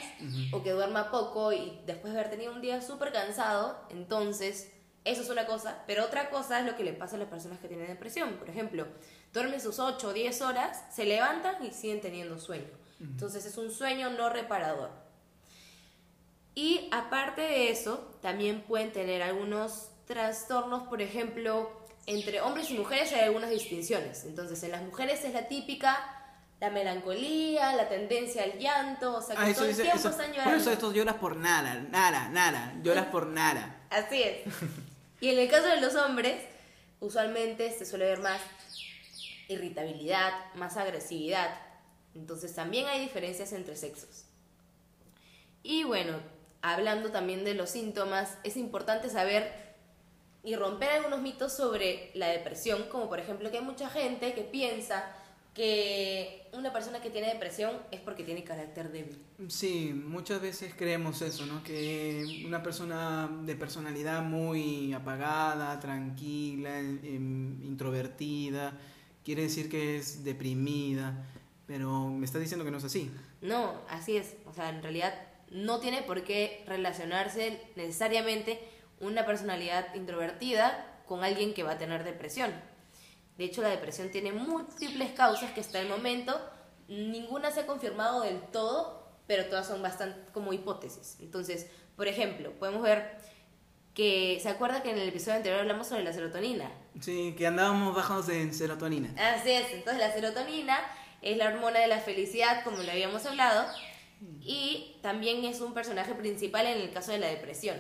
o 0.52 0.64
que 0.64 0.72
duerma 0.72 1.12
poco 1.12 1.54
y 1.54 1.80
después 1.86 2.14
de 2.14 2.20
haber 2.20 2.32
tenido 2.32 2.52
un 2.52 2.62
día 2.62 2.82
súper 2.82 3.12
cansado, 3.12 3.80
entonces 3.90 4.72
eso 5.06 5.22
es 5.22 5.30
una 5.30 5.46
cosa, 5.46 5.84
pero 5.88 6.04
otra 6.04 6.30
cosa 6.30 6.60
es 6.60 6.66
lo 6.66 6.76
que 6.76 6.84
le 6.84 6.92
pasa 6.92 7.16
a 7.16 7.20
las 7.20 7.30
personas 7.30 7.60
que 7.60 7.68
tienen 7.68 7.88
depresión. 7.88 8.34
Por 8.34 8.50
ejemplo, 8.50 8.88
duermen 9.32 9.62
sus 9.62 9.80
8 9.80 10.08
o 10.08 10.14
10 10.14 10.42
horas, 10.42 10.84
se 10.94 11.06
levantan 11.06 11.64
y 11.64 11.72
siguen 11.72 12.02
teniendo 12.02 12.40
sueño. 12.40 12.68
Entonces 13.00 13.46
es 13.46 13.58
un 13.58 13.72
sueño 13.72 14.10
no 14.10 14.30
reparador. 14.30 14.90
Y 16.56 16.90
aparte 16.92 17.42
de 17.42 17.70
eso, 17.70 18.18
también 18.22 18.64
pueden 18.64 18.92
tener 18.92 19.22
algunos 19.22 19.92
trastornos, 20.08 20.88
por 20.88 21.02
ejemplo, 21.02 21.70
entre 22.06 22.42
hombres 22.42 22.72
y 22.72 22.78
mujeres 22.78 23.14
hay 23.14 23.22
algunas 23.22 23.50
distinciones. 23.50 24.24
Entonces, 24.26 24.64
en 24.64 24.72
las 24.72 24.82
mujeres 24.82 25.24
es 25.24 25.34
la 25.34 25.48
típica 25.48 26.18
la 26.60 26.72
melancolía, 26.72 27.76
la 27.76 27.88
tendencia 27.88 28.44
al 28.44 28.58
llanto, 28.58 29.18
o 29.18 29.22
sea, 29.22 29.36
que 29.36 29.42
ah, 29.44 29.54
todo 29.54 29.66
el 29.66 29.76
tiempo 29.76 30.10
están 30.10 30.32
llorando. 30.32 30.52
Por 30.52 30.60
eso 30.60 30.72
estos 30.72 30.94
lloras 30.94 31.16
por 31.16 31.36
nada, 31.36 31.76
nada, 31.92 32.30
nada, 32.30 32.74
lloras 32.82 33.06
por 33.08 33.28
nada. 33.28 33.82
Así 33.90 34.22
es. 34.22 34.42
Y 35.20 35.30
en 35.30 35.40
el 35.40 35.50
caso 35.50 35.66
de 35.66 35.82
los 35.82 35.96
hombres, 35.96 36.44
usualmente 37.00 37.76
se 37.76 37.88
suele 37.88 38.06
ver 38.06 38.20
más 38.20 38.40
irritabilidad, 39.48 40.32
más 40.54 40.78
agresividad. 40.78 41.60
Entonces 42.14 42.54
también 42.54 42.86
hay 42.86 43.00
diferencias 43.00 43.52
entre 43.52 43.76
sexos. 43.76 44.26
Y 45.64 45.86
bueno, 45.86 46.20
hablando 46.62 47.10
también 47.10 47.46
de 47.46 47.56
los 47.56 47.72
síntomas, 47.72 48.38
es 48.44 48.58
importante 48.58 49.10
saber 49.10 49.67
y 50.48 50.56
romper 50.56 50.90
algunos 50.92 51.22
mitos 51.22 51.52
sobre 51.52 52.10
la 52.14 52.28
depresión, 52.28 52.84
como 52.90 53.10
por 53.10 53.20
ejemplo 53.20 53.52
que 53.52 53.58
hay 53.58 53.64
mucha 53.66 53.90
gente 53.90 54.34
que 54.34 54.44
piensa 54.44 55.14
que 55.54 56.48
una 56.54 56.72
persona 56.72 57.02
que 57.02 57.10
tiene 57.10 57.28
depresión 57.28 57.76
es 57.92 58.00
porque 58.00 58.24
tiene 58.24 58.46
carácter 58.46 58.90
débil. 58.90 59.22
Sí, 59.50 59.92
muchas 59.94 60.42
veces 60.42 60.74
creemos 60.74 61.22
eso, 61.22 61.46
¿no? 61.46 61.62
Que 61.66 62.46
una 62.46 62.64
persona 62.64 63.30
de 63.44 63.58
personalidad 63.58 64.24
muy 64.24 64.94
apagada, 64.94 65.78
tranquila, 65.82 66.80
em, 66.80 67.62
introvertida, 67.66 68.72
quiere 69.26 69.42
decir 69.42 69.68
que 69.70 69.98
es 69.98 70.24
deprimida, 70.24 71.26
pero 71.66 72.08
me 72.08 72.24
está 72.24 72.40
diciendo 72.40 72.64
que 72.64 72.72
no 72.72 72.78
es 72.78 72.86
así. 72.86 73.12
No, 73.42 73.82
así 73.90 74.16
es. 74.16 74.38
O 74.46 74.54
sea, 74.54 74.70
en 74.70 74.82
realidad 74.82 75.14
no 75.52 75.82
tiene 75.82 76.04
por 76.04 76.24
qué 76.24 76.64
relacionarse 76.68 77.60
necesariamente 77.76 78.77
una 79.00 79.26
personalidad 79.26 79.94
introvertida 79.96 80.86
con 81.06 81.24
alguien 81.24 81.54
que 81.54 81.64
va 81.64 81.74
a 81.74 81.78
tener 81.78 82.04
depresión. 82.04 82.52
De 83.38 83.46
hecho, 83.46 83.62
la 83.62 83.70
depresión 83.70 84.10
tiene 84.10 84.32
múltiples 84.32 85.12
causas 85.12 85.52
que 85.52 85.62
hasta 85.62 85.80
el 85.80 85.88
momento 85.88 86.40
ninguna 86.88 87.52
se 87.52 87.62
ha 87.62 87.68
confirmado 87.68 88.22
del 88.22 88.42
todo, 88.42 89.08
pero 89.28 89.46
todas 89.46 89.68
son 89.68 89.82
bastante 89.82 90.32
como 90.32 90.54
hipótesis. 90.54 91.18
Entonces, 91.20 91.68
por 91.96 92.08
ejemplo, 92.08 92.52
podemos 92.54 92.82
ver 92.82 93.18
que 93.94 94.40
se 94.42 94.50
acuerda 94.50 94.84
que 94.84 94.92
en 94.92 94.98
el 94.98 95.10
episodio 95.10 95.38
anterior 95.38 95.62
hablamos 95.62 95.88
sobre 95.88 96.04
la 96.04 96.14
serotonina. 96.14 96.72
Sí, 97.02 97.36
que 97.38 97.48
andábamos 97.48 97.96
bajos 97.96 98.30
en 98.30 98.54
serotonina. 98.54 99.10
Así 99.18 99.52
es, 99.52 99.72
entonces 99.72 100.00
la 100.00 100.14
serotonina 100.14 100.80
es 101.22 101.38
la 101.38 101.48
hormona 101.48 101.80
de 101.80 101.88
la 101.88 102.00
felicidad, 102.00 102.64
como 102.64 102.78
lo 102.78 102.92
habíamos 102.92 103.26
hablado, 103.26 103.66
y 104.42 104.98
también 105.02 105.46
es 105.46 105.62
un 105.62 105.74
personaje 105.74 106.14
principal 106.16 106.66
en 106.66 106.80
el 106.80 106.92
caso 106.92 107.12
de 107.12 107.20
la 107.20 107.28
depresión 107.28 107.78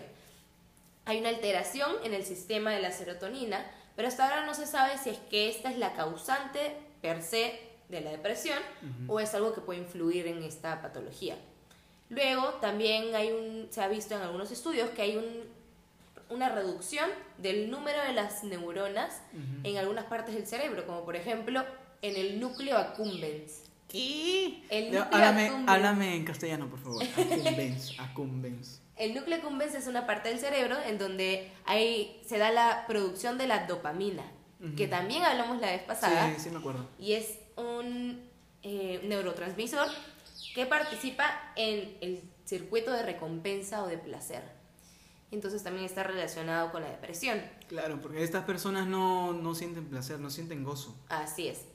hay 1.08 1.20
una 1.20 1.30
alteración 1.30 1.92
en 2.04 2.14
el 2.14 2.24
sistema 2.24 2.72
de 2.72 2.82
la 2.82 2.92
serotonina, 2.92 3.66
pero 3.96 4.08
hasta 4.08 4.26
ahora 4.26 4.46
no 4.46 4.54
se 4.54 4.68
sabe 4.68 4.98
si 4.98 5.10
es 5.10 5.18
que 5.30 5.50
esta 5.50 5.72
es 5.72 5.78
la 5.78 5.94
causante 5.94 6.76
per 7.02 7.24
se 7.24 7.60
de 7.90 8.02
la 8.02 8.12
depresión 8.12 8.60
o 9.08 9.20
es 9.20 9.34
algo 9.34 9.54
que 9.54 9.62
puede 9.62 9.80
influir 9.80 10.28
en 10.28 10.44
esta 10.44 10.82
patología. 10.82 11.38
Luego 12.10 12.50
también 12.56 13.16
hay 13.16 13.32
un, 13.32 13.68
se 13.70 13.82
ha 13.82 13.88
visto 13.88 14.16
en 14.16 14.22
algunos 14.22 14.52
estudios 14.52 14.90
que 14.92 15.02
hay 15.02 15.18
un, 15.18 15.26
una 16.30 16.50
reducción 16.50 17.10
del 17.38 17.72
número 17.72 18.04
de 18.04 18.14
las 18.14 18.44
neuronas 18.44 19.22
en 19.64 19.78
algunas 19.78 20.06
partes 20.06 20.36
del 20.36 20.46
cerebro, 20.46 20.86
como 20.86 21.06
por 21.06 21.16
ejemplo 21.16 21.64
en 22.02 22.16
el 22.16 22.40
núcleo 22.40 22.78
accumbens. 22.78 23.64
¿Qué? 23.88 24.64
El 24.70 24.98
háblame, 24.98 25.64
háblame, 25.66 26.16
en 26.16 26.26
castellano, 26.26 26.70
por 26.70 26.80
favor. 26.80 27.04
Accumbens, 27.18 27.98
accumbens. 27.98 28.82
El 28.98 29.13
núcleo 29.13 29.38
accumbens 29.38 29.75
es 29.75 29.88
una 29.88 30.06
parte 30.08 30.30
del 30.30 30.39
cerebro 30.39 30.75
en 30.86 30.98
donde 30.98 31.51
ahí 31.66 32.22
se 32.25 32.38
da 32.38 32.51
la 32.51 32.86
producción 32.88 33.38
de 33.38 33.48
la 33.48 33.68
dopamina, 33.68 34.24
que 34.75 34.88
también 34.88 35.24
hablamos 35.24 35.62
la 35.62 35.72
vez 35.72 35.84
pasada. 35.84 36.34
Sí, 36.36 36.42
sí 36.42 36.50
me 36.50 36.58
acuerdo. 36.58 36.88
Y 36.98 37.13
es 37.13 37.38
un 37.56 38.27
eh, 38.63 39.01
neurotransmisor 39.04 39.88
que 40.56 40.66
participa 40.66 41.51
en 41.56 41.96
el 42.01 42.22
circuito 42.46 42.92
de 42.92 43.04
recompensa 43.04 43.84
o 43.84 43.88
de 43.88 43.98
placer. 43.98 44.42
Entonces 45.30 45.62
también 45.62 45.86
está 45.86 46.04
relacionado 46.04 46.72
con 46.72 46.82
la 46.82 46.89
depresión. 46.89 47.39
Claro, 47.68 48.01
porque 48.01 48.24
estas 48.24 48.46
personas 48.46 48.88
no, 48.88 49.34
no 49.34 49.54
sienten 49.54 49.86
placer, 49.86 50.20
no 50.20 50.30
sienten 50.30 50.63
gozo. 50.63 50.96
Así 51.10 51.50
es. 51.50 51.66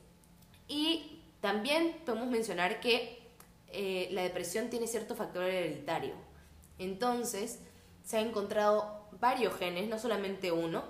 Y 0.68 1.20
también 1.40 1.96
podemos 2.06 2.28
mencionar 2.28 2.80
que 2.80 3.20
eh, 3.68 4.08
la 4.12 4.22
depresión 4.22 4.70
tiene 4.70 4.86
cierto 4.86 5.14
factor 5.14 5.44
hereditario. 5.44 6.14
Entonces, 6.82 7.60
se 8.04 8.18
ha 8.18 8.20
encontrado 8.20 9.08
varios 9.20 9.56
genes, 9.56 9.88
no 9.88 9.98
solamente 9.98 10.52
uno, 10.52 10.84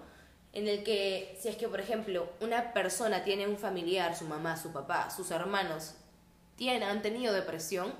en 0.52 0.68
el 0.68 0.82
que 0.82 1.38
si 1.40 1.48
es 1.48 1.56
que, 1.56 1.68
por 1.68 1.80
ejemplo, 1.80 2.28
una 2.40 2.72
persona 2.72 3.24
tiene 3.24 3.46
un 3.46 3.56
familiar, 3.56 4.16
su 4.16 4.24
mamá, 4.24 4.56
su 4.56 4.72
papá, 4.72 5.10
sus 5.10 5.30
hermanos, 5.30 5.94
tienen, 6.56 6.82
han 6.82 7.02
tenido 7.02 7.32
depresión, 7.32 7.92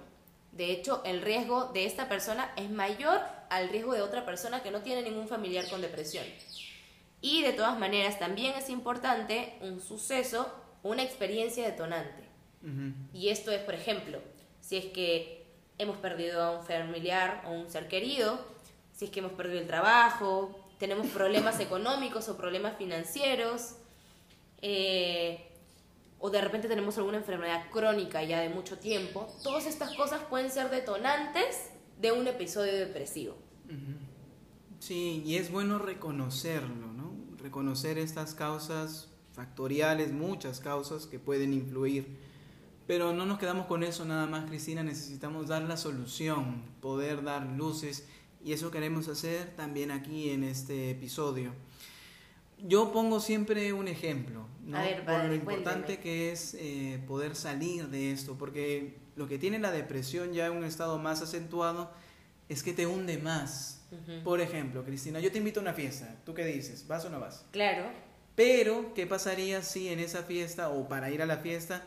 de 0.53 0.71
hecho, 0.71 1.03
el 1.05 1.23
riesgo 1.23 1.67
de 1.73 1.87
esta 1.87 2.09
persona 2.09 2.53
es 2.57 2.71
mayor 2.71 3.21
al 3.49 3.71
riesgo 3.71 3.95
de 3.95 4.03
otra 4.03 4.27
persona 4.27 4.63
que 4.63 4.71
no 4.71 4.83
tiene 4.83 5.03
ningún 5.03 5.27
familiar 5.27 5.69
con 5.69 5.81
depresión. 5.81 6.27
Y 7.23 7.43
de 7.43 7.55
todas 7.55 7.79
maneras, 7.79 8.19
también 8.19 8.55
es 8.57 8.69
importante 8.69 9.55
un 9.63 9.81
suceso, 9.81 10.53
una 10.83 11.03
experiencia 11.03 11.65
detonante. 11.65 12.29
Y 13.13 13.31
esto 13.31 13.51
es, 13.51 13.61
por 13.63 13.75
ejemplo, 13.75 14.21
si 14.61 14.77
es 14.77 14.85
que 14.87 15.42
hemos 15.83 15.97
perdido 15.99 16.43
a 16.43 16.59
un 16.59 16.65
familiar 16.65 17.43
o 17.47 17.53
un 17.53 17.71
ser 17.71 17.89
querido, 17.89 18.41
si 18.93 19.07
es 19.07 19.11
que 19.11 19.21
hemos 19.21 19.33
perdido 19.33 19.61
el 19.61 19.67
trabajo, 19.67 20.59
tenemos 20.79 21.07
problemas 21.09 21.61
económicos 21.61 22.29
o 22.29 22.37
problemas 22.37 22.77
financieros, 22.77 23.77
eh, 24.61 25.49
o 26.19 26.31
de 26.31 26.41
repente 26.41 26.69
tenemos 26.69 26.97
alguna 26.99 27.19
enfermedad 27.19 27.69
crónica 27.71 28.23
ya 28.23 28.41
de 28.41 28.49
mucho 28.49 28.79
tiempo, 28.79 29.29
todas 29.43 29.67
estas 29.67 29.95
cosas 29.97 30.23
pueden 30.31 30.51
ser 30.51 30.71
detonantes 30.71 31.71
de 32.01 32.13
un 32.13 32.27
episodio 32.27 32.73
depresivo. 32.75 33.37
Sí, 34.79 35.23
y 35.25 35.37
es 35.37 35.51
bueno 35.51 35.79
reconocerlo, 35.79 36.93
¿no? 36.93 37.15
Reconocer 37.39 37.99
estas 37.99 38.35
causas 38.35 39.09
factoriales, 39.33 40.13
muchas 40.13 40.61
causas 40.61 41.07
que 41.07 41.19
pueden 41.19 41.53
influir. 41.53 42.19
Pero 42.87 43.13
no 43.13 43.27
nos 43.27 43.39
quedamos 43.39 43.67
con 43.67 43.83
eso 43.83 44.05
nada 44.05 44.27
más, 44.27 44.47
Cristina, 44.47 44.83
necesitamos 44.83 45.49
dar 45.49 45.63
la 45.63 45.77
solución, 45.77 46.63
poder 46.81 47.23
dar 47.23 47.47
luces, 47.47 48.07
y 48.45 48.53
eso 48.53 48.71
queremos 48.71 49.09
hacer 49.09 49.55
también 49.57 49.91
aquí 49.91 50.31
en 50.31 50.43
este 50.43 50.91
episodio. 50.91 51.53
Yo 52.59 52.93
pongo 52.93 53.21
siempre 53.21 53.73
un 53.73 53.89
ejemplo, 53.89 54.47
¿no? 54.65 54.79
por 55.05 55.25
lo 55.25 55.35
importante 55.35 55.99
que 55.99 56.33
es 56.33 56.55
eh, 56.55 57.03
poder 57.07 57.35
salir 57.35 57.89
de 57.89 58.13
esto, 58.13 58.37
porque 58.37 58.99
lo 59.17 59.29
que 59.29 59.39
tiene 59.39 59.59
la 59.59 59.71
depresión 59.71 60.33
ya 60.33 60.47
en 60.47 60.53
un 60.53 60.65
estado 60.65 60.99
más 60.99 61.23
acentuado 61.23 61.91
es 62.49 62.63
que 62.63 62.73
te 62.73 62.87
hunde 62.87 63.19
más. 63.19 63.79
Por 64.25 64.41
ejemplo, 64.41 64.85
Cristina, 64.85 65.21
yo 65.21 65.31
te 65.31 65.39
invito 65.39 65.61
a 65.61 65.63
una 65.63 65.75
fiesta, 65.75 66.17
¿tú 66.25 66.33
qué 66.33 66.47
dices? 66.47 66.87
¿Vas 66.89 67.05
o 67.05 67.11
no 67.11 67.21
vas? 67.21 67.45
Claro. 67.51 67.91
Pero, 68.35 68.95
¿qué 68.95 69.07
pasaría 69.07 69.63
si 69.63 69.89
en 69.89 69.99
esa 69.99 70.23
fiesta 70.23 70.71
o 70.71 70.89
para 70.89 71.11
ir 71.11 71.21
a 71.21 71.27
la 71.27 71.37
fiesta 71.39 71.83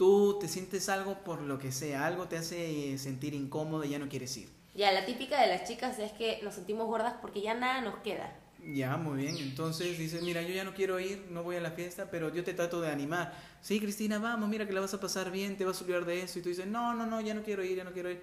tú 0.00 0.38
te 0.40 0.48
sientes 0.48 0.88
algo 0.88 1.22
por 1.24 1.42
lo 1.42 1.58
que 1.58 1.72
sea, 1.72 2.06
algo 2.06 2.26
te 2.26 2.38
hace 2.38 2.96
sentir 2.96 3.34
incómodo 3.34 3.84
y 3.84 3.90
ya 3.90 3.98
no 3.98 4.08
quieres 4.08 4.34
ir? 4.38 4.48
Ya, 4.74 4.92
la 4.92 5.04
típica 5.04 5.38
de 5.38 5.48
las 5.48 5.68
chicas 5.68 5.98
es 5.98 6.10
que 6.12 6.40
nos 6.42 6.54
sentimos 6.54 6.86
gordas 6.86 7.16
porque 7.20 7.42
ya 7.42 7.52
nada 7.52 7.82
nos 7.82 7.96
queda. 7.98 8.34
Ya, 8.64 8.96
muy 8.96 9.24
bien. 9.24 9.36
Entonces 9.36 9.98
dices, 9.98 10.22
mira, 10.22 10.40
yo 10.40 10.54
ya 10.54 10.64
no 10.64 10.72
quiero 10.72 10.98
ir, 11.00 11.26
no 11.28 11.42
voy 11.42 11.56
a 11.56 11.60
la 11.60 11.72
fiesta, 11.72 12.10
pero 12.10 12.32
yo 12.32 12.42
te 12.42 12.54
trato 12.54 12.80
de 12.80 12.90
animar. 12.90 13.34
Sí, 13.60 13.78
Cristina, 13.78 14.18
vamos, 14.18 14.48
mira 14.48 14.66
que 14.66 14.72
la 14.72 14.80
vas 14.80 14.94
a 14.94 15.00
pasar 15.00 15.30
bien, 15.30 15.58
te 15.58 15.66
vas 15.66 15.78
a 15.78 15.84
olvidar 15.84 16.06
de 16.06 16.22
eso. 16.22 16.38
Y 16.38 16.42
tú 16.42 16.48
dices, 16.48 16.66
no, 16.66 16.94
no, 16.94 17.04
no, 17.04 17.20
ya 17.20 17.34
no 17.34 17.42
quiero 17.42 17.62
ir, 17.62 17.76
ya 17.76 17.84
no 17.84 17.92
quiero 17.92 18.10
ir. 18.10 18.22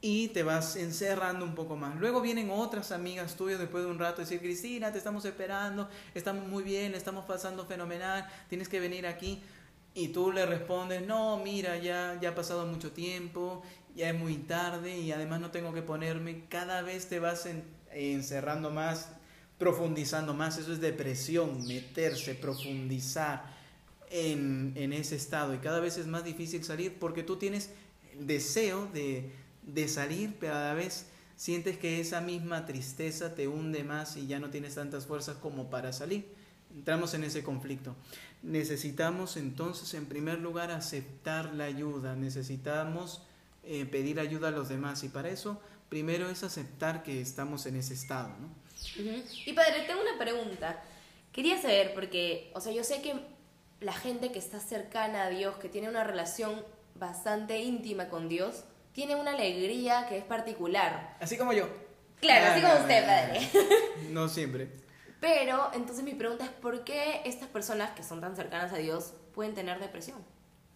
Y 0.00 0.28
te 0.28 0.44
vas 0.44 0.76
encerrando 0.76 1.44
un 1.44 1.56
poco 1.56 1.74
más. 1.74 1.96
Luego 1.96 2.20
vienen 2.20 2.48
otras 2.48 2.92
amigas 2.92 3.34
tuyas 3.34 3.58
después 3.58 3.82
de 3.82 3.90
un 3.90 3.98
rato 3.98 4.22
a 4.22 4.24
decir, 4.24 4.38
Cristina, 4.38 4.92
te 4.92 4.98
estamos 4.98 5.24
esperando, 5.24 5.88
estamos 6.14 6.46
muy 6.46 6.62
bien, 6.62 6.94
estamos 6.94 7.24
pasando 7.24 7.66
fenomenal, 7.66 8.24
tienes 8.48 8.68
que 8.68 8.78
venir 8.78 9.04
aquí. 9.04 9.42
Y 9.96 10.08
tú 10.08 10.30
le 10.30 10.44
respondes, 10.44 11.06
no, 11.06 11.38
mira, 11.38 11.78
ya, 11.78 12.18
ya 12.20 12.28
ha 12.28 12.34
pasado 12.34 12.66
mucho 12.66 12.92
tiempo, 12.92 13.62
ya 13.94 14.10
es 14.10 14.14
muy 14.14 14.36
tarde 14.36 14.98
y 14.98 15.10
además 15.10 15.40
no 15.40 15.50
tengo 15.50 15.72
que 15.72 15.80
ponerme. 15.80 16.44
Cada 16.50 16.82
vez 16.82 17.08
te 17.08 17.18
vas 17.18 17.48
encerrando 17.90 18.70
más, 18.70 19.08
profundizando 19.56 20.34
más. 20.34 20.58
Eso 20.58 20.74
es 20.74 20.82
depresión, 20.82 21.66
meterse, 21.66 22.34
profundizar 22.34 23.56
en, 24.10 24.74
en, 24.76 24.92
ese 24.92 25.16
estado. 25.16 25.54
Y 25.54 25.58
cada 25.60 25.80
vez 25.80 25.96
es 25.96 26.06
más 26.06 26.24
difícil 26.24 26.62
salir 26.62 26.98
porque 26.98 27.22
tú 27.22 27.36
tienes 27.36 27.70
el 28.12 28.26
deseo 28.26 28.90
de, 28.92 29.32
de 29.62 29.88
salir, 29.88 30.36
pero 30.38 30.56
a 30.56 30.60
la 30.60 30.74
vez 30.74 31.06
sientes 31.36 31.78
que 31.78 32.00
esa 32.00 32.20
misma 32.20 32.66
tristeza 32.66 33.34
te 33.34 33.48
hunde 33.48 33.82
más 33.82 34.18
y 34.18 34.26
ya 34.26 34.40
no 34.40 34.50
tienes 34.50 34.74
tantas 34.74 35.06
fuerzas 35.06 35.38
como 35.38 35.70
para 35.70 35.94
salir. 35.94 36.36
Entramos 36.76 37.14
en 37.14 37.24
ese 37.24 37.42
conflicto. 37.42 37.96
Necesitamos 38.42 39.36
entonces, 39.36 39.94
en 39.94 40.06
primer 40.06 40.38
lugar, 40.38 40.70
aceptar 40.70 41.54
la 41.54 41.64
ayuda. 41.64 42.14
Necesitamos 42.14 43.22
eh, 43.64 43.86
pedir 43.86 44.20
ayuda 44.20 44.48
a 44.48 44.50
los 44.52 44.68
demás. 44.68 45.02
Y 45.04 45.08
para 45.08 45.28
eso, 45.28 45.60
primero 45.88 46.28
es 46.30 46.42
aceptar 46.42 47.02
que 47.02 47.20
estamos 47.20 47.66
en 47.66 47.76
ese 47.76 47.94
estado, 47.94 48.28
¿no? 48.40 48.66
Y 49.44 49.52
padre, 49.52 49.84
tengo 49.86 50.00
una 50.00 50.18
pregunta. 50.18 50.82
Quería 51.32 51.60
saber, 51.60 51.94
porque, 51.94 52.50
o 52.54 52.60
sea, 52.60 52.72
yo 52.72 52.84
sé 52.84 53.02
que 53.02 53.14
la 53.80 53.92
gente 53.92 54.32
que 54.32 54.38
está 54.38 54.60
cercana 54.60 55.24
a 55.24 55.30
Dios, 55.30 55.56
que 55.56 55.68
tiene 55.68 55.88
una 55.88 56.04
relación 56.04 56.64
bastante 56.94 57.58
íntima 57.60 58.08
con 58.08 58.28
Dios, 58.28 58.64
tiene 58.92 59.16
una 59.16 59.32
alegría 59.32 60.06
que 60.08 60.18
es 60.18 60.24
particular. 60.24 61.16
Así 61.20 61.36
como 61.36 61.52
yo. 61.52 61.68
Claro, 62.20 62.46
así 62.46 62.62
como 62.62 62.74
usted, 62.80 63.04
padre. 63.04 63.50
No 64.10 64.28
siempre. 64.28 64.85
Pero, 65.26 65.70
entonces 65.74 66.04
mi 66.04 66.14
pregunta 66.14 66.44
es, 66.44 66.52
¿por 66.52 66.84
qué 66.84 67.22
estas 67.24 67.48
personas 67.48 67.90
que 67.96 68.04
son 68.04 68.20
tan 68.20 68.36
cercanas 68.36 68.72
a 68.72 68.76
Dios 68.76 69.12
pueden 69.34 69.54
tener 69.54 69.80
depresión? 69.80 70.18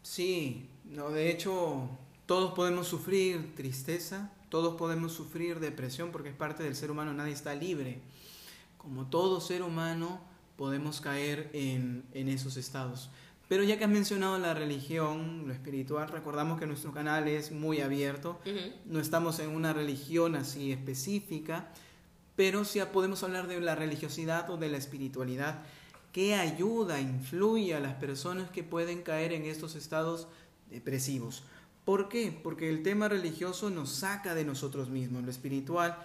Sí, 0.03 0.69
no, 0.85 1.11
de 1.11 1.31
hecho, 1.31 1.89
todos 2.27 2.53
podemos 2.55 2.89
sufrir 2.89 3.55
tristeza, 3.55 4.33
todos 4.49 4.75
podemos 4.75 5.13
sufrir 5.13 5.61
depresión 5.61 6.11
porque 6.11 6.31
es 6.31 6.35
parte 6.35 6.65
del 6.65 6.75
ser 6.75 6.91
humano, 6.91 7.13
nadie 7.13 7.33
está 7.33 7.55
libre. 7.55 8.01
Como 8.77 9.07
todo 9.07 9.41
ser 9.41 9.63
humano 9.63 10.21
podemos 10.57 11.01
caer 11.01 11.49
en, 11.53 12.05
en 12.13 12.29
esos 12.29 12.57
estados. 12.57 13.09
Pero 13.47 13.63
ya 13.63 13.79
que 13.79 13.85
has 13.85 13.91
mencionado 13.91 14.37
la 14.41 14.53
religión, 14.53 15.45
lo 15.47 15.53
espiritual, 15.53 16.09
recordamos 16.09 16.59
que 16.59 16.67
nuestro 16.67 16.91
canal 16.91 17.29
es 17.29 17.53
muy 17.53 17.81
abierto, 17.83 18.41
no 18.85 18.99
estamos 18.99 19.39
en 19.39 19.51
una 19.51 19.73
religión 19.73 20.35
así 20.35 20.73
específica, 20.73 21.69
pero 22.41 22.65
sí 22.65 22.81
podemos 22.91 23.23
hablar 23.23 23.49
de 23.49 23.61
la 23.61 23.75
religiosidad 23.75 24.49
o 24.49 24.57
de 24.57 24.71
la 24.71 24.79
espiritualidad 24.79 25.63
que 26.11 26.35
ayuda, 26.35 26.99
influye 26.99 27.75
a 27.75 27.81
las 27.81 27.97
personas 27.97 28.49
que 28.49 28.65
pueden 28.65 29.03
caer 29.03 29.35
en 29.35 29.45
estos 29.45 29.75
estados 29.75 30.27
depresivos. 30.71 31.43
¿Por 31.85 32.09
qué? 32.09 32.33
Porque 32.43 32.71
el 32.71 32.83
tema 32.83 33.11
religioso 33.11 33.69
nos 33.69 33.91
saca 33.91 34.35
de 34.35 34.47
nosotros 34.47 34.89
mismos. 34.89 35.23
Lo 35.23 35.31
espiritual 35.31 35.99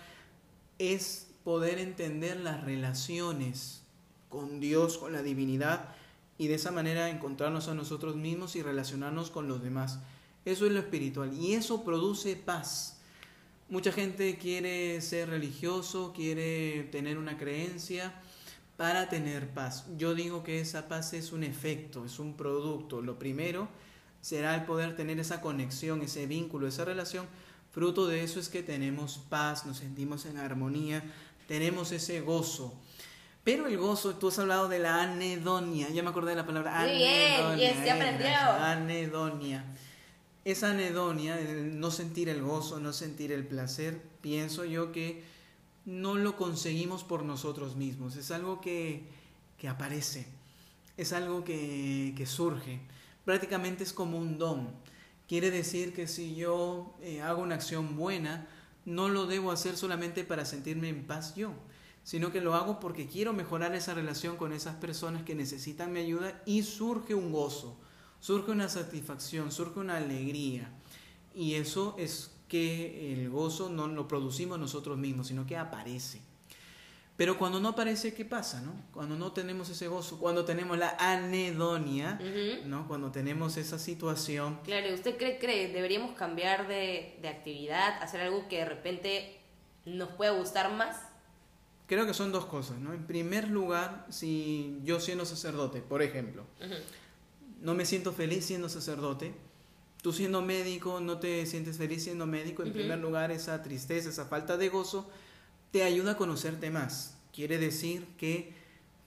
es 0.77 1.27
poder 1.46 1.80
entender 1.80 2.38
las 2.42 2.65
relaciones 2.65 3.84
con 4.27 4.60
Dios, 4.60 4.98
con 4.98 5.13
la 5.13 5.22
divinidad, 5.22 5.96
y 6.38 6.48
de 6.48 6.56
esa 6.56 6.72
manera 6.72 7.10
encontrarnos 7.10 7.70
a 7.70 7.75
nosotros 7.75 8.18
mismos 8.18 8.58
y 8.58 8.62
relacionarnos 8.62 9.32
con 9.32 9.48
los 9.48 9.63
demás. 9.63 10.00
Eso 10.44 10.65
es 10.65 10.74
lo 10.74 10.82
espiritual 10.82 11.34
y 11.34 11.54
eso 11.54 11.86
produce 11.86 12.36
paz. 12.36 12.94
Mucha 13.67 13.91
gente 13.91 14.38
quiere 14.38 15.01
ser 15.01 15.29
religioso, 15.29 16.13
quiere 16.15 16.84
tener 16.91 17.17
una 17.17 17.36
creencia 17.36 18.13
para 18.77 19.10
tener 19.10 19.50
paz. 19.50 19.86
Yo 19.98 20.13
digo 20.13 20.43
que 20.43 20.60
esa 20.60 20.88
paz 20.88 21.13
es 21.13 21.31
un 21.31 21.43
efecto, 21.43 22.05
es 22.05 22.19
un 22.19 22.38
producto. 22.38 23.01
Lo 23.01 23.17
primero 23.17 23.67
será 24.22 24.53
el 24.53 24.65
poder 24.65 24.95
tener 24.95 25.19
esa 25.19 25.41
conexión, 25.41 26.01
ese 26.03 26.27
vínculo, 26.27 26.67
esa 26.67 26.86
relación. 26.86 27.25
Fruto 27.72 28.05
de 28.07 28.24
eso 28.24 28.39
es 28.39 28.50
que 28.50 28.62
tenemos 28.62 29.17
paz, 29.29 29.65
nos 29.65 29.77
sentimos 29.77 30.25
en 30.25 30.38
armonía, 30.38 31.03
tenemos 31.48 31.91
ese 31.91 32.22
gozo. 32.22 32.74
Pero 33.43 33.67
el 33.67 33.77
gozo, 33.77 34.15
tú 34.15 34.27
has 34.27 34.39
hablado 34.39 34.67
de 34.67 34.79
la 34.79 35.03
anedonia, 35.03 35.89
ya 35.89 36.03
me 36.03 36.10
acordé 36.10 36.31
de 36.31 36.38
la 36.38 36.45
palabra 36.45 36.81
Muy 36.81 37.03
anedonia. 37.03 37.55
Bien, 37.55 37.84
yes, 37.84 37.91
aprendió. 37.91 38.38
Anedonia. 38.60 39.65
Esa 40.45 40.69
anedonia, 40.69 41.39
no 41.73 41.89
sentir 41.89 42.29
el 42.29 42.43
gozo, 42.43 42.79
no 42.79 42.93
sentir 42.93 43.31
el 43.31 43.47
placer, 43.47 43.99
pienso 44.21 44.63
yo 44.63 44.91
que 44.91 45.23
no 45.85 46.13
lo 46.13 46.37
conseguimos 46.37 47.03
por 47.03 47.23
nosotros 47.23 47.75
mismos, 47.75 48.15
es 48.15 48.29
algo 48.29 48.61
que, 48.61 49.07
que 49.57 49.67
aparece, 49.67 50.27
es 50.97 51.13
algo 51.13 51.43
que, 51.43 52.13
que 52.15 52.27
surge. 52.27 52.79
Prácticamente 53.25 53.83
es 53.83 53.91
como 53.91 54.19
un 54.19 54.37
don. 54.37 54.69
Quiere 55.27 55.49
decir 55.49 55.95
que 55.95 56.07
si 56.07 56.35
yo 56.35 56.93
eh, 57.01 57.23
hago 57.23 57.41
una 57.41 57.55
acción 57.55 57.95
buena, 57.95 58.47
no 58.85 59.09
lo 59.09 59.25
debo 59.25 59.51
hacer 59.51 59.75
solamente 59.75 60.23
para 60.23 60.45
sentirme 60.45 60.89
en 60.89 61.07
paz 61.07 61.33
yo, 61.35 61.53
sino 62.03 62.31
que 62.31 62.41
lo 62.41 62.53
hago 62.53 62.79
porque 62.79 63.07
quiero 63.07 63.33
mejorar 63.33 63.73
esa 63.73 63.95
relación 63.95 64.37
con 64.37 64.53
esas 64.53 64.75
personas 64.75 65.23
que 65.23 65.33
necesitan 65.33 65.91
mi 65.91 66.01
ayuda 66.01 66.43
y 66.45 66.61
surge 66.61 67.15
un 67.15 67.31
gozo, 67.31 67.79
surge 68.19 68.51
una 68.51 68.69
satisfacción, 68.69 69.51
surge 69.51 69.79
una 69.79 69.98
alegría. 69.98 70.69
Y 71.34 71.55
eso 71.55 71.95
es 71.98 72.31
que 72.48 73.13
el 73.13 73.29
gozo 73.29 73.69
no 73.69 73.88
lo 73.88 74.07
producimos 74.07 74.60
nosotros 74.60 74.98
mismos, 74.98 75.27
sino 75.27 75.45
que 75.45 75.57
aparece. 75.57 76.22
Pero 77.17 77.38
cuando 77.38 77.62
no 77.62 77.69
aparece, 77.69 78.13
¿qué 78.13 78.25
pasa? 78.25 78.62
No? 78.62 78.74
Cuando 78.93 79.15
no 79.15 79.31
tenemos 79.31 79.69
ese 79.69 79.88
gozo, 79.88 80.19
cuando 80.19 80.43
tenemos 80.43 80.77
la 80.77 80.98
anedonia, 81.00 82.19
¿no? 82.65 82.88
cuando 82.89 83.12
tenemos 83.12 83.55
esa 83.55 83.79
situación. 83.79 84.60
Claro, 84.65 84.93
¿usted 84.93 85.17
cree 85.17 85.38
que 85.38 85.69
deberíamos 85.69 86.17
cambiar 86.17 86.67
de, 86.67 87.17
de, 87.22 87.29
actividad, 87.29 88.03
hacer 88.03 88.19
algo 88.19 88.50
que 88.50 88.57
de 88.57 88.65
repente 88.65 89.39
nos 89.86 90.10
pueda 90.10 90.31
gustar 90.31 90.74
más? 90.74 90.98
Creo 91.88 92.05
que 92.05 92.13
son 92.13 92.34
dos 92.34 92.45
cosas. 92.48 92.79
¿no? 92.79 92.93
En 92.93 93.05
primer 93.05 93.48
lugar, 93.48 94.05
si 94.10 94.79
yo 94.84 95.00
siendo 95.00 95.25
sacerdote, 95.25 95.81
por 95.81 96.01
ejemplo, 96.01 96.43
no 97.65 97.74
me 97.74 97.86
siento 97.86 98.13
feliz 98.13 98.45
siendo 98.45 98.69
sacerdote, 98.69 99.34
tú 100.03 100.13
siendo 100.13 100.43
médico 100.43 101.01
no 101.01 101.17
te 101.17 101.43
sientes 101.48 101.79
feliz 101.79 102.03
siendo 102.03 102.27
médico, 102.27 102.62
en 102.62 102.72
primer 102.72 103.00
lugar 103.00 103.31
esa 103.31 103.63
tristeza, 103.63 104.10
esa 104.10 104.25
falta 104.25 104.55
de 104.55 104.69
gozo 104.69 105.10
te 105.72 105.81
ayuda 105.81 106.12
a 106.12 106.17
conocerte 106.17 106.69
más. 106.69 107.17
Quiere 107.34 107.57
decir 107.57 108.05
que 108.17 108.53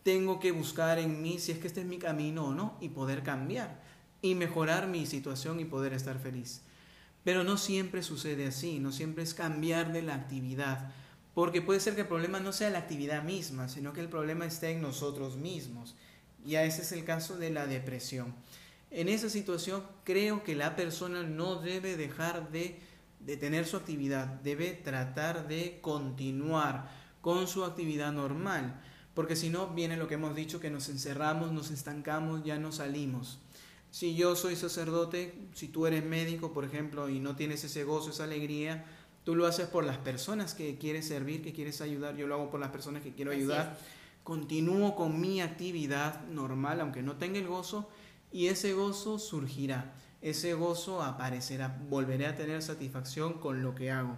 tengo 0.02 0.40
que 0.40 0.50
buscar 0.50 0.98
en 0.98 1.22
mí 1.22 1.38
si 1.38 1.52
es 1.52 1.58
que 1.58 1.68
este 1.68 1.82
es 1.82 1.86
mi 1.86 1.98
camino 1.98 2.46
o 2.46 2.54
no 2.54 2.76
y 2.80 2.88
poder 2.88 3.22
cambiar 3.22 3.80
y 4.22 4.34
mejorar 4.34 4.88
mi 4.88 5.06
situación 5.06 5.60
y 5.60 5.64
poder 5.64 5.92
estar 5.92 6.18
feliz. 6.18 6.62
Pero 7.22 7.44
no 7.44 7.58
siempre 7.58 8.02
sucede 8.02 8.48
así, 8.48 8.80
no 8.80 8.90
siempre 8.90 9.22
es 9.22 9.34
cambiar 9.34 9.92
de 9.92 10.02
la 10.02 10.16
actividad, 10.16 10.90
porque 11.32 11.62
puede 11.62 11.78
ser 11.78 11.94
que 11.94 12.00
el 12.00 12.08
problema 12.08 12.40
no 12.40 12.52
sea 12.52 12.70
la 12.70 12.80
actividad 12.80 13.22
misma, 13.22 13.68
sino 13.68 13.92
que 13.92 14.00
el 14.00 14.08
problema 14.08 14.46
esté 14.46 14.70
en 14.70 14.82
nosotros 14.82 15.36
mismos. 15.36 15.94
Y 16.48 16.56
ese 16.56 16.82
es 16.82 16.92
el 16.92 17.04
caso 17.04 17.36
de 17.36 17.50
la 17.50 17.66
depresión. 17.66 18.34
En 18.90 19.08
esa 19.08 19.28
situación 19.28 19.82
creo 20.04 20.42
que 20.44 20.54
la 20.54 20.76
persona 20.76 21.22
no 21.22 21.56
debe 21.56 21.96
dejar 21.96 22.50
de 22.50 22.78
de 23.20 23.36
tener 23.36 23.66
su 23.66 23.76
actividad, 23.76 24.26
debe 24.26 24.72
tratar 24.72 25.48
de 25.48 25.80
continuar 25.80 26.90
con 27.20 27.46
su 27.48 27.64
actividad 27.64 28.12
normal, 28.12 28.80
porque 29.14 29.36
si 29.36 29.50
no 29.50 29.68
viene 29.68 29.96
lo 29.96 30.06
que 30.06 30.14
hemos 30.14 30.36
dicho, 30.36 30.60
que 30.60 30.70
nos 30.70 30.88
encerramos, 30.88 31.52
nos 31.52 31.70
estancamos, 31.70 32.44
ya 32.44 32.58
no 32.58 32.70
salimos. 32.72 33.40
Si 33.90 34.14
yo 34.14 34.36
soy 34.36 34.54
sacerdote, 34.54 35.34
si 35.54 35.68
tú 35.68 35.86
eres 35.86 36.04
médico, 36.04 36.52
por 36.52 36.64
ejemplo, 36.64 37.08
y 37.08 37.18
no 37.18 37.34
tienes 37.34 37.64
ese 37.64 37.84
gozo, 37.84 38.10
esa 38.10 38.24
alegría, 38.24 38.84
tú 39.24 39.34
lo 39.34 39.46
haces 39.46 39.66
por 39.66 39.84
las 39.84 39.98
personas 39.98 40.54
que 40.54 40.78
quieres 40.78 41.08
servir, 41.08 41.42
que 41.42 41.52
quieres 41.52 41.80
ayudar, 41.80 42.16
yo 42.16 42.26
lo 42.26 42.34
hago 42.34 42.50
por 42.50 42.60
las 42.60 42.70
personas 42.70 43.02
que 43.02 43.12
quiero 43.12 43.32
ayudar. 43.32 43.78
Continúo 44.28 44.94
con 44.94 45.18
mi 45.18 45.40
actividad 45.40 46.22
normal, 46.28 46.82
aunque 46.82 47.02
no 47.02 47.16
tenga 47.16 47.38
el 47.38 47.48
gozo, 47.48 47.88
y 48.30 48.48
ese 48.48 48.74
gozo 48.74 49.18
surgirá 49.18 49.94
ese 50.20 50.54
gozo 50.54 51.02
aparecerá, 51.02 51.78
volveré 51.88 52.26
a 52.26 52.34
tener 52.34 52.62
satisfacción 52.62 53.34
con 53.34 53.62
lo 53.62 53.74
que 53.74 53.90
hago. 53.90 54.16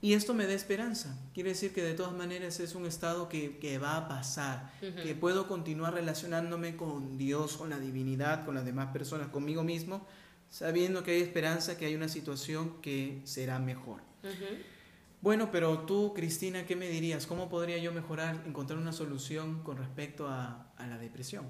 Y 0.00 0.12
esto 0.12 0.32
me 0.32 0.46
da 0.46 0.52
esperanza. 0.52 1.18
Quiere 1.34 1.50
decir 1.50 1.72
que 1.72 1.82
de 1.82 1.94
todas 1.94 2.12
maneras 2.12 2.60
es 2.60 2.76
un 2.76 2.86
estado 2.86 3.28
que, 3.28 3.78
va 3.82 3.96
a 3.96 4.08
pasar, 4.08 4.72
que 4.80 5.14
puedo 5.16 5.48
continuar 5.48 5.94
relacionándome 5.94 6.76
con 6.76 7.18
Dios, 7.18 7.56
con 7.56 7.68
la 7.70 7.80
divinidad, 7.80 8.44
con 8.44 8.54
las 8.54 8.64
demás 8.64 8.92
personas, 8.92 9.28
conmigo 9.28 9.64
mismo, 9.64 10.06
sabiendo 10.50 11.02
que 11.02 11.12
hay 11.12 11.22
esperanza, 11.22 11.76
que 11.76 11.86
hay 11.86 11.96
una 11.96 12.08
situación 12.08 12.80
que 12.80 13.20
será 13.24 13.58
mejor. 13.58 14.00
Bueno, 15.20 15.50
pero 15.50 15.80
tú, 15.80 16.14
Cristina, 16.14 16.64
¿qué 16.64 16.76
me 16.76 16.88
dirías? 16.88 17.26
¿Cómo 17.26 17.48
podría 17.48 17.76
yo 17.78 17.90
mejorar, 17.90 18.40
encontrar 18.46 18.78
una 18.78 18.92
solución 18.92 19.64
con 19.64 19.76
respecto 19.76 20.28
a, 20.28 20.72
la 20.78 20.96
depresión? 20.96 21.44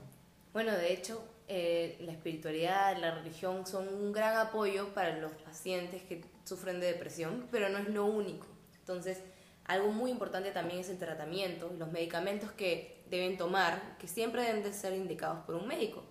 Bueno, 0.54 0.72
de 0.72 0.94
hecho, 0.94 1.22
eh, 1.48 1.98
la 2.00 2.12
espiritualidad, 2.12 2.96
la 2.96 3.14
religión 3.14 3.66
son 3.66 3.87
un 3.88 4.10
gran 4.10 4.38
apoyo 4.38 4.94
para 4.94 5.18
los 5.18 5.33
pacientes 5.33 6.02
que 6.02 6.24
sufren 6.44 6.81
de 6.81 6.87
depresión, 6.87 7.46
pero 7.50 7.68
no 7.68 7.76
es 7.76 7.88
lo 7.90 8.07
único. 8.07 8.46
Entonces, 8.78 9.18
algo 9.64 9.92
muy 9.92 10.11
importante 10.11 10.50
también 10.50 10.81
es 10.81 10.88
el 10.88 10.98
tratamiento, 10.98 11.70
los 11.78 11.92
medicamentos 11.92 12.50
que 12.52 13.04
deben 13.11 13.37
tomar, 13.37 13.98
que 13.98 14.09
siempre 14.09 14.42
deben 14.42 14.62
de 14.62 14.72
ser 14.72 14.94
indicados 14.94 15.44
por 15.44 15.54
un 15.54 15.68
médico. 15.68 16.02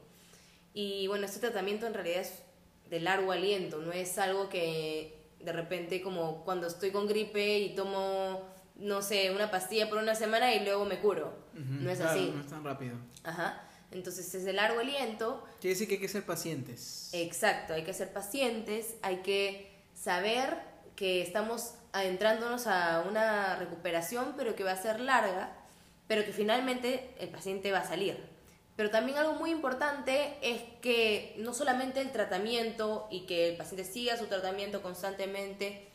Y 0.76 1.08
bueno, 1.08 1.26
este 1.26 1.39
tratamiento 1.39 1.88
en 1.88 1.96
realidad 1.96 2.22
es 2.22 2.43
de 2.88 3.00
largo 3.00 3.32
aliento, 3.32 3.80
no 3.80 3.91
es 3.91 4.20
algo 4.20 4.48
que 4.48 5.17
de 5.39 5.52
repente 5.52 6.02
como 6.02 6.43
cuando 6.43 6.67
estoy 6.67 6.91
con 6.91 7.08
gripe 7.08 7.60
y 7.60 7.76
tomo, 7.76 8.41
no 8.76 9.02
sé, 9.02 9.32
una 9.32 9.52
pastilla 9.52 9.89
por 9.89 9.97
una 10.00 10.15
semana 10.15 10.54
y 10.54 10.63
luego 10.63 10.86
me 10.86 11.00
curo. 11.00 11.34
no 11.54 11.89
es 11.89 12.02
así. 12.02 12.32
No 12.34 12.41
es 12.41 12.47
tan 12.47 12.63
rápido. 12.63 12.95
Ajá. 13.23 13.63
Entonces 13.91 14.34
es 14.36 14.43
de 14.43 14.54
largo 14.54 14.80
aliento. 14.80 15.43
Quiere 15.62 15.73
decir 15.73 15.88
que 15.88 15.95
hay 15.95 16.02
que 16.02 16.10
ser 16.10 16.26
pacientes. 16.26 17.10
Exacto, 17.13 17.73
hay 17.73 17.84
que 17.84 17.93
ser 17.93 18.12
pacientes, 18.12 18.95
hay 19.02 19.17
que 19.17 19.71
saber 19.93 20.58
que 20.95 21.21
estamos 21.21 21.76
adentrándonos 21.93 22.67
a 22.67 23.06
una 23.08 23.56
recuperación, 23.56 24.34
pero 24.36 24.56
que 24.56 24.63
va 24.63 24.71
a 24.71 24.82
ser 24.82 25.00
larga, 25.00 25.56
pero 26.08 26.26
que 26.26 26.34
finalmente 26.34 27.13
el 27.19 27.30
paciente 27.30 27.71
va 27.71 27.80
a 27.80 27.88
salir. 27.88 28.17
Pero 28.78 28.92
también 28.92 29.18
algo 29.18 29.34
muy 29.34 29.50
importante 29.50 30.38
es 30.42 30.62
que 30.82 31.34
no 31.40 31.56
solamente 31.56 32.00
el 32.00 32.12
tratamiento 32.12 33.08
y 33.10 33.26
que 33.26 33.50
el 33.50 33.58
paciente 33.58 33.84
siga 33.84 34.18
su 34.18 34.28
tratamiento 34.28 34.84
constantemente 34.84 35.90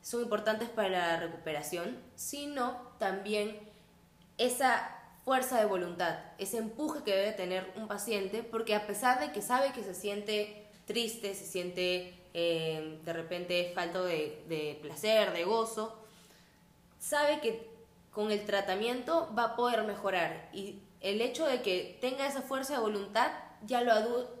son 0.00 0.22
importantes 0.22 0.68
para 0.68 0.88
la 0.88 1.16
recuperación, 1.18 1.98
sino 2.14 2.92
también 2.98 3.58
esa 4.38 4.96
fuerza 5.24 5.58
de 5.58 5.66
voluntad, 5.66 6.20
ese 6.38 6.58
empuje 6.58 7.02
que 7.04 7.14
debe 7.14 7.32
tener 7.32 7.72
un 7.76 7.88
paciente, 7.88 8.44
porque 8.44 8.76
a 8.76 8.86
pesar 8.86 9.20
de 9.20 9.32
que 9.32 9.42
sabe 9.42 9.72
que 9.72 9.82
se 9.82 9.94
siente 9.94 10.68
triste, 10.86 11.34
se 11.34 11.44
siente 11.44 12.14
eh, 12.32 13.00
de 13.04 13.12
repente 13.12 13.72
falto 13.74 14.04
de, 14.04 14.44
de 14.48 14.78
placer, 14.80 15.32
de 15.32 15.44
gozo, 15.44 16.00
sabe 17.00 17.40
que 17.40 17.68
con 18.12 18.30
el 18.30 18.46
tratamiento 18.46 19.32
va 19.36 19.44
a 19.44 19.56
poder 19.56 19.82
mejorar 19.82 20.48
y 20.52 20.80
el 21.00 21.20
hecho 21.20 21.46
de 21.46 21.62
que 21.62 21.98
tenga 22.00 22.26
esa 22.26 22.42
fuerza 22.42 22.74
de 22.74 22.80
voluntad 22.80 23.30
ya 23.66 23.82
lo 23.82 23.92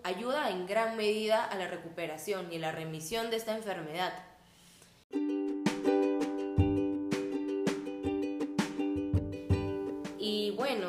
ayuda 0.02 0.50
en 0.50 0.66
gran 0.66 0.96
medida 0.96 1.44
a 1.44 1.54
la 1.56 1.68
recuperación 1.68 2.52
y 2.52 2.56
a 2.56 2.60
la 2.60 2.72
remisión 2.72 3.30
de 3.30 3.36
esta 3.36 3.56
enfermedad. 3.56 4.12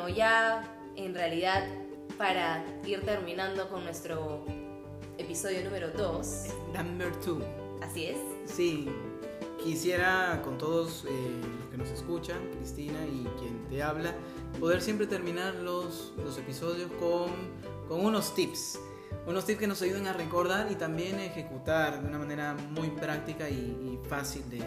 ya 0.08 0.62
en 0.96 1.14
realidad 1.14 1.66
para 2.18 2.64
ir 2.84 3.02
terminando 3.02 3.68
con 3.68 3.84
nuestro 3.84 4.44
episodio 5.18 5.64
número 5.64 5.90
2. 5.90 6.46
Number 6.74 7.12
2. 7.24 7.42
Así 7.82 8.06
es. 8.06 8.18
Sí, 8.46 8.88
quisiera 9.62 10.40
con 10.42 10.58
todos 10.58 11.04
eh, 11.08 11.40
los 11.60 11.70
que 11.70 11.76
nos 11.76 11.88
escuchan, 11.88 12.38
Cristina 12.56 12.98
y 13.06 13.26
quien 13.38 13.66
te 13.68 13.82
habla, 13.82 14.14
poder 14.58 14.80
siempre 14.82 15.06
terminar 15.06 15.54
los, 15.54 16.12
los 16.24 16.36
episodios 16.38 16.90
con, 16.92 17.30
con 17.88 18.04
unos 18.04 18.34
tips. 18.34 18.78
Unos 19.26 19.44
tips 19.44 19.60
que 19.60 19.66
nos 19.66 19.80
ayuden 19.82 20.06
a 20.06 20.12
recordar 20.12 20.70
y 20.70 20.74
también 20.74 21.18
a 21.18 21.24
ejecutar 21.24 22.02
de 22.02 22.08
una 22.08 22.18
manera 22.18 22.54
muy 22.54 22.88
práctica 22.90 23.48
y, 23.48 23.98
fácil 24.08 24.48
de 24.50 24.62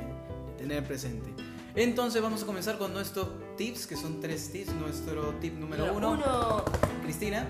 tener 0.57 0.83
presente. 0.85 1.29
Entonces 1.75 2.21
vamos 2.21 2.43
a 2.43 2.45
comenzar 2.45 2.77
con 2.77 2.93
nuestros 2.93 3.27
tips, 3.57 3.85
que 3.85 3.97
son 3.97 4.21
tres 4.21 4.49
tips. 4.51 4.73
Nuestro 4.75 5.33
tip 5.41 5.55
número, 5.55 5.93
uno. 5.93 6.63
Cristina. 7.03 7.45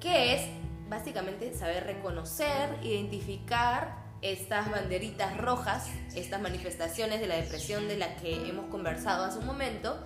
Que 0.00 0.34
es 0.34 0.48
básicamente 0.88 1.52
saber 1.54 1.84
reconocer, 1.84 2.78
identificar 2.82 4.07
estas 4.22 4.70
banderitas 4.70 5.36
rojas, 5.36 5.88
estas 6.14 6.40
manifestaciones 6.40 7.20
de 7.20 7.26
la 7.26 7.36
depresión 7.36 7.88
de 7.88 7.96
las 7.96 8.20
que 8.20 8.48
hemos 8.48 8.66
conversado 8.66 9.24
hace 9.24 9.38
un 9.38 9.46
momento. 9.46 9.98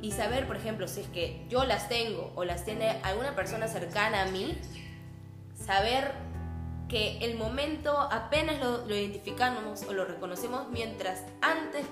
Y 0.00 0.10
saber, 0.12 0.46
por 0.46 0.56
ejemplo, 0.56 0.88
si 0.88 1.00
es 1.00 1.06
que 1.08 1.46
yo 1.48 1.64
las 1.64 1.88
tengo 1.88 2.32
o 2.34 2.44
las 2.44 2.64
tiene 2.64 3.00
alguna 3.02 3.34
persona 3.34 3.68
cercana 3.68 4.22
a 4.22 4.26
mí, 4.26 4.58
saber 5.64 6.12
que 6.88 7.18
el 7.24 7.36
momento 7.36 7.98
apenas 7.98 8.58
lo, 8.58 8.86
lo 8.86 8.94
identificamos 8.94 9.82
o 9.84 9.92
lo 9.92 10.04
reconocemos 10.04 10.68
mientras 10.70 11.22
antes 11.40 11.86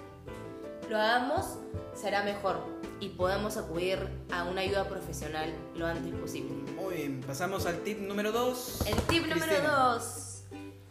lo 0.90 0.98
hagamos, 0.98 1.58
será 1.94 2.24
mejor 2.24 2.66
y 2.98 3.10
podamos 3.10 3.56
acudir 3.56 4.08
a 4.32 4.44
una 4.44 4.60
ayuda 4.60 4.88
profesional 4.88 5.54
lo 5.76 5.86
antes 5.86 6.12
posible. 6.14 6.52
Muy 6.72 6.96
bien, 6.96 7.20
pasamos 7.24 7.64
al 7.64 7.78
tip 7.82 8.00
número 8.00 8.32
2. 8.32 8.86
El 8.86 8.96
tip 9.02 9.26
número 9.26 9.62
2 9.62 10.19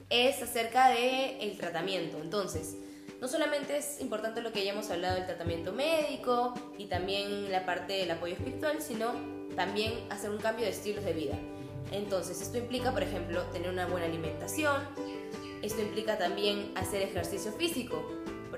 es 0.10 0.42
acerca 0.42 0.90
del 0.90 1.38
el 1.42 1.58
tratamiento. 1.58 2.18
Entonces, 2.22 2.76
no 3.22 3.28
solamente 3.28 3.78
es 3.78 4.00
importante 4.02 4.42
lo 4.42 4.52
que 4.52 4.62
hayamos 4.62 4.90
hablado 4.90 5.16
del 5.16 5.26
tratamiento 5.26 5.74
médico 5.74 6.54
y 6.78 6.86
también 6.86 7.52
la 7.52 7.66
parte 7.66 7.94
del 7.94 8.12
apoyo 8.12 8.34
espiritual, 8.34 8.82
sino 8.82 9.12
también 9.56 9.94
hacer 10.10 10.30
un 10.30 10.38
cambio 10.38 10.66
de 10.66 10.72
estilos 10.72 11.04
de 11.04 11.14
vida. 11.14 11.36
Entonces, 11.92 12.42
esto 12.42 12.58
implica, 12.58 12.92
por 12.92 13.04
ejemplo, 13.04 13.42
tener 13.52 13.70
una 13.70 13.88
buena 13.88 14.06
alimentación, 14.06 14.82
esto 15.62 15.82
implica 15.82 16.18
también 16.18 16.72
hacer 16.76 17.02
ejercicio 17.02 17.52
físico, 17.52 18.04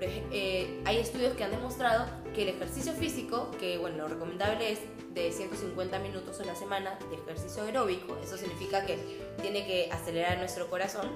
eh, 0.02 0.82
hay 0.86 0.98
estudios 0.98 1.36
que 1.36 1.44
han 1.44 1.52
demostrado 1.52 2.06
que 2.34 2.44
el 2.44 2.50
ejercicio 2.50 2.94
físico, 2.94 3.52
que 3.60 3.78
bueno, 3.78 3.98
lo 3.98 4.08
recomendable 4.08 4.72
es 4.72 4.80
de 5.14 5.32
150 5.32 6.00
minutos 6.00 6.40
a 6.40 6.46
la 6.46 6.56
semana 6.56 6.98
de 7.10 7.16
ejercicio 7.16 7.64
aeróbico, 7.64 8.18
eso 8.24 8.38
significa 8.38 8.86
que 8.86 8.98
tiene 9.42 9.66
que 9.66 9.90
acelerar 9.92 10.38
nuestro 10.38 10.70
corazón, 10.70 11.10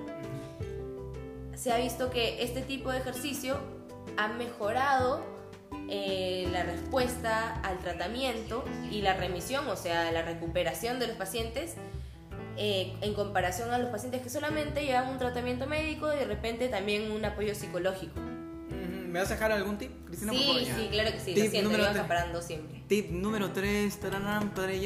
se 1.56 1.72
ha 1.72 1.78
visto 1.78 2.10
que 2.10 2.44
este 2.44 2.62
tipo 2.62 2.92
de 2.92 3.00
ejercicio 3.00 3.58
ha 4.18 4.28
mejorado 4.28 5.24
eh, 5.90 6.48
la 6.52 6.64
respuesta 6.64 7.60
al 7.62 7.80
tratamiento 7.80 8.64
y 8.92 9.02
la 9.02 9.14
remisión, 9.14 9.68
o 9.68 9.76
sea, 9.76 10.12
la 10.12 10.22
recuperación 10.22 11.00
de 11.00 11.08
los 11.08 11.16
pacientes 11.16 11.76
eh, 12.58 12.94
en 13.02 13.14
comparación 13.14 13.72
a 13.72 13.78
los 13.78 13.90
pacientes 13.90 14.22
que 14.22 14.30
solamente 14.30 14.86
llevan 14.86 15.10
un 15.10 15.18
tratamiento 15.18 15.68
médico 15.68 16.14
y 16.14 16.18
de 16.18 16.26
repente 16.26 16.70
también 16.70 17.12
un 17.12 17.24
apoyo 17.26 17.54
psicológico. 17.54 18.20
¿Me 19.16 19.22
vas 19.22 19.32
a 19.32 19.36
dejar 19.36 19.54
algún 19.54 19.78
tip, 19.78 19.92
Cristina? 20.08 20.34
por 20.34 20.42
favor? 20.42 20.60
Sí, 20.60 20.66
sí, 20.66 20.88
claro 20.92 21.12
que 21.14 21.20
sí, 21.22 21.34
Tip 21.34 21.46
lo 21.46 21.50
siento, 21.50 21.70
número 21.70 21.90
acaparando 21.90 22.42
siempre. 22.42 22.84
Tip 22.90 23.12
número 23.12 23.52
3, 23.54 23.98
tararán, 23.98 24.54
padre. 24.54 24.82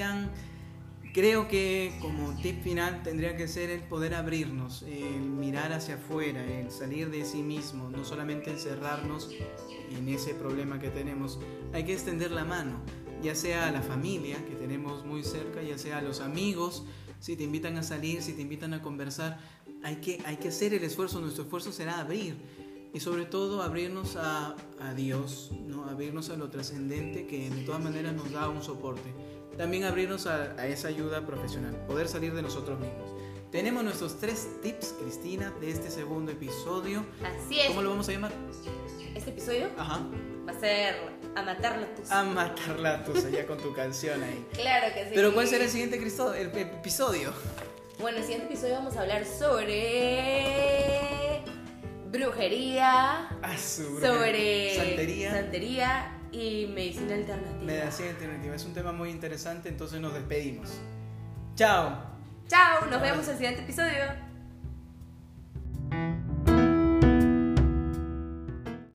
Creo 1.15 1.47
que 1.47 1.97
como 1.99 2.39
tip 2.39 2.61
final 2.61 3.01
tendría 3.01 3.35
que 3.35 3.47
ser 3.47 3.71
el 3.71 3.81
poder 3.81 4.13
abrirnos, 4.13 4.83
el 4.83 5.21
mirar 5.21 5.73
hacia 5.73 5.95
afuera, 5.95 6.45
el 6.45 6.69
salir 6.69 7.09
de 7.09 7.25
sí 7.25 7.41
mismo, 7.41 7.89
no 7.89 8.05
solamente 8.05 8.51
encerrarnos 8.51 9.31
en 9.97 10.07
ese 10.07 10.35
problema 10.35 10.77
que 10.77 10.89
tenemos. 10.89 11.39
Hay 11.73 11.83
que 11.85 11.93
extender 11.93 12.29
la 12.29 12.45
mano, 12.45 12.81
ya 13.23 13.33
sea 13.33 13.67
a 13.67 13.71
la 13.71 13.81
familia 13.81 14.37
que 14.45 14.53
tenemos 14.53 15.03
muy 15.05 15.23
cerca, 15.23 15.63
ya 15.63 15.79
sea 15.79 15.97
a 15.97 16.01
los 16.03 16.19
amigos, 16.19 16.83
si 17.19 17.35
te 17.35 17.45
invitan 17.45 17.77
a 17.77 17.81
salir, 17.81 18.21
si 18.21 18.33
te 18.33 18.43
invitan 18.43 18.75
a 18.75 18.83
conversar, 18.83 19.39
hay 19.81 19.95
que, 19.95 20.21
hay 20.23 20.37
que 20.37 20.49
hacer 20.49 20.75
el 20.75 20.83
esfuerzo, 20.83 21.19
nuestro 21.19 21.45
esfuerzo 21.45 21.71
será 21.71 21.99
abrir 21.99 22.37
y 22.93 22.99
sobre 22.99 23.25
todo 23.25 23.61
abrirnos 23.61 24.15
a, 24.15 24.55
a 24.79 24.93
Dios, 24.93 25.51
¿no? 25.67 25.85
abrirnos 25.85 26.29
a 26.29 26.35
lo 26.35 26.49
trascendente 26.49 27.27
que 27.27 27.49
de 27.49 27.63
todas 27.63 27.81
maneras 27.81 28.13
nos 28.13 28.31
da 28.31 28.49
un 28.49 28.63
soporte. 28.63 29.13
También 29.57 29.83
abrirnos 29.83 30.25
a, 30.25 30.53
a 30.57 30.67
esa 30.67 30.87
ayuda 30.87 31.25
profesional, 31.25 31.75
poder 31.87 32.07
salir 32.07 32.33
de 32.33 32.41
nosotros 32.41 32.79
mismos. 32.79 33.09
Tenemos 33.51 33.83
nuestros 33.83 34.17
tres 34.19 34.47
tips, 34.61 34.93
Cristina, 35.01 35.51
de 35.59 35.71
este 35.71 35.89
segundo 35.89 36.31
episodio. 36.31 37.03
Así 37.23 37.59
es. 37.59 37.67
¿Cómo 37.67 37.81
lo 37.81 37.89
vamos 37.89 38.07
a 38.07 38.11
llamar? 38.11 38.31
Este 39.15 39.31
episodio 39.31 39.69
Ajá. 39.75 40.07
va 40.47 40.51
a 40.51 40.59
ser 40.59 40.95
a 41.35 41.41
matarlo 41.41 41.87
tú. 41.87 42.03
A 42.11 42.23
matarla 42.23 43.03
tú, 43.03 43.13
allá 43.17 43.47
con 43.47 43.57
tu 43.57 43.73
canción 43.73 44.21
ahí. 44.23 44.45
Claro 44.53 44.93
que 44.93 45.05
sí. 45.05 45.11
Pero 45.15 45.33
¿cuál 45.33 45.47
será 45.47 45.63
el 45.63 45.69
siguiente 45.69 45.97
el 45.97 46.47
episodio? 46.57 47.33
Bueno, 47.99 48.17
en 48.17 48.23
el 48.23 48.29
siguiente 48.29 48.53
episodio 48.53 48.75
vamos 48.75 48.95
a 48.95 49.01
hablar 49.01 49.25
sobre 49.25 51.18
brujería, 52.11 53.29
Ah, 53.41 53.57
sobre 53.57 54.75
santería. 54.75 55.31
santería 55.31 56.11
y 56.31 56.67
medicina 56.67 57.15
alternativa. 57.15 57.63
Medicina 57.63 58.09
alternativa. 58.09 58.55
Es 58.55 58.65
un 58.65 58.73
tema 58.73 58.91
muy 58.91 59.09
interesante, 59.09 59.69
entonces 59.69 59.99
nos 59.99 60.13
despedimos. 60.13 60.69
Chao. 61.55 62.03
Chao, 62.47 62.85
nos 62.89 63.01
vemos 63.01 63.25
en 63.25 63.31
el 63.31 63.37
siguiente 63.37 63.61
episodio. 63.61 64.28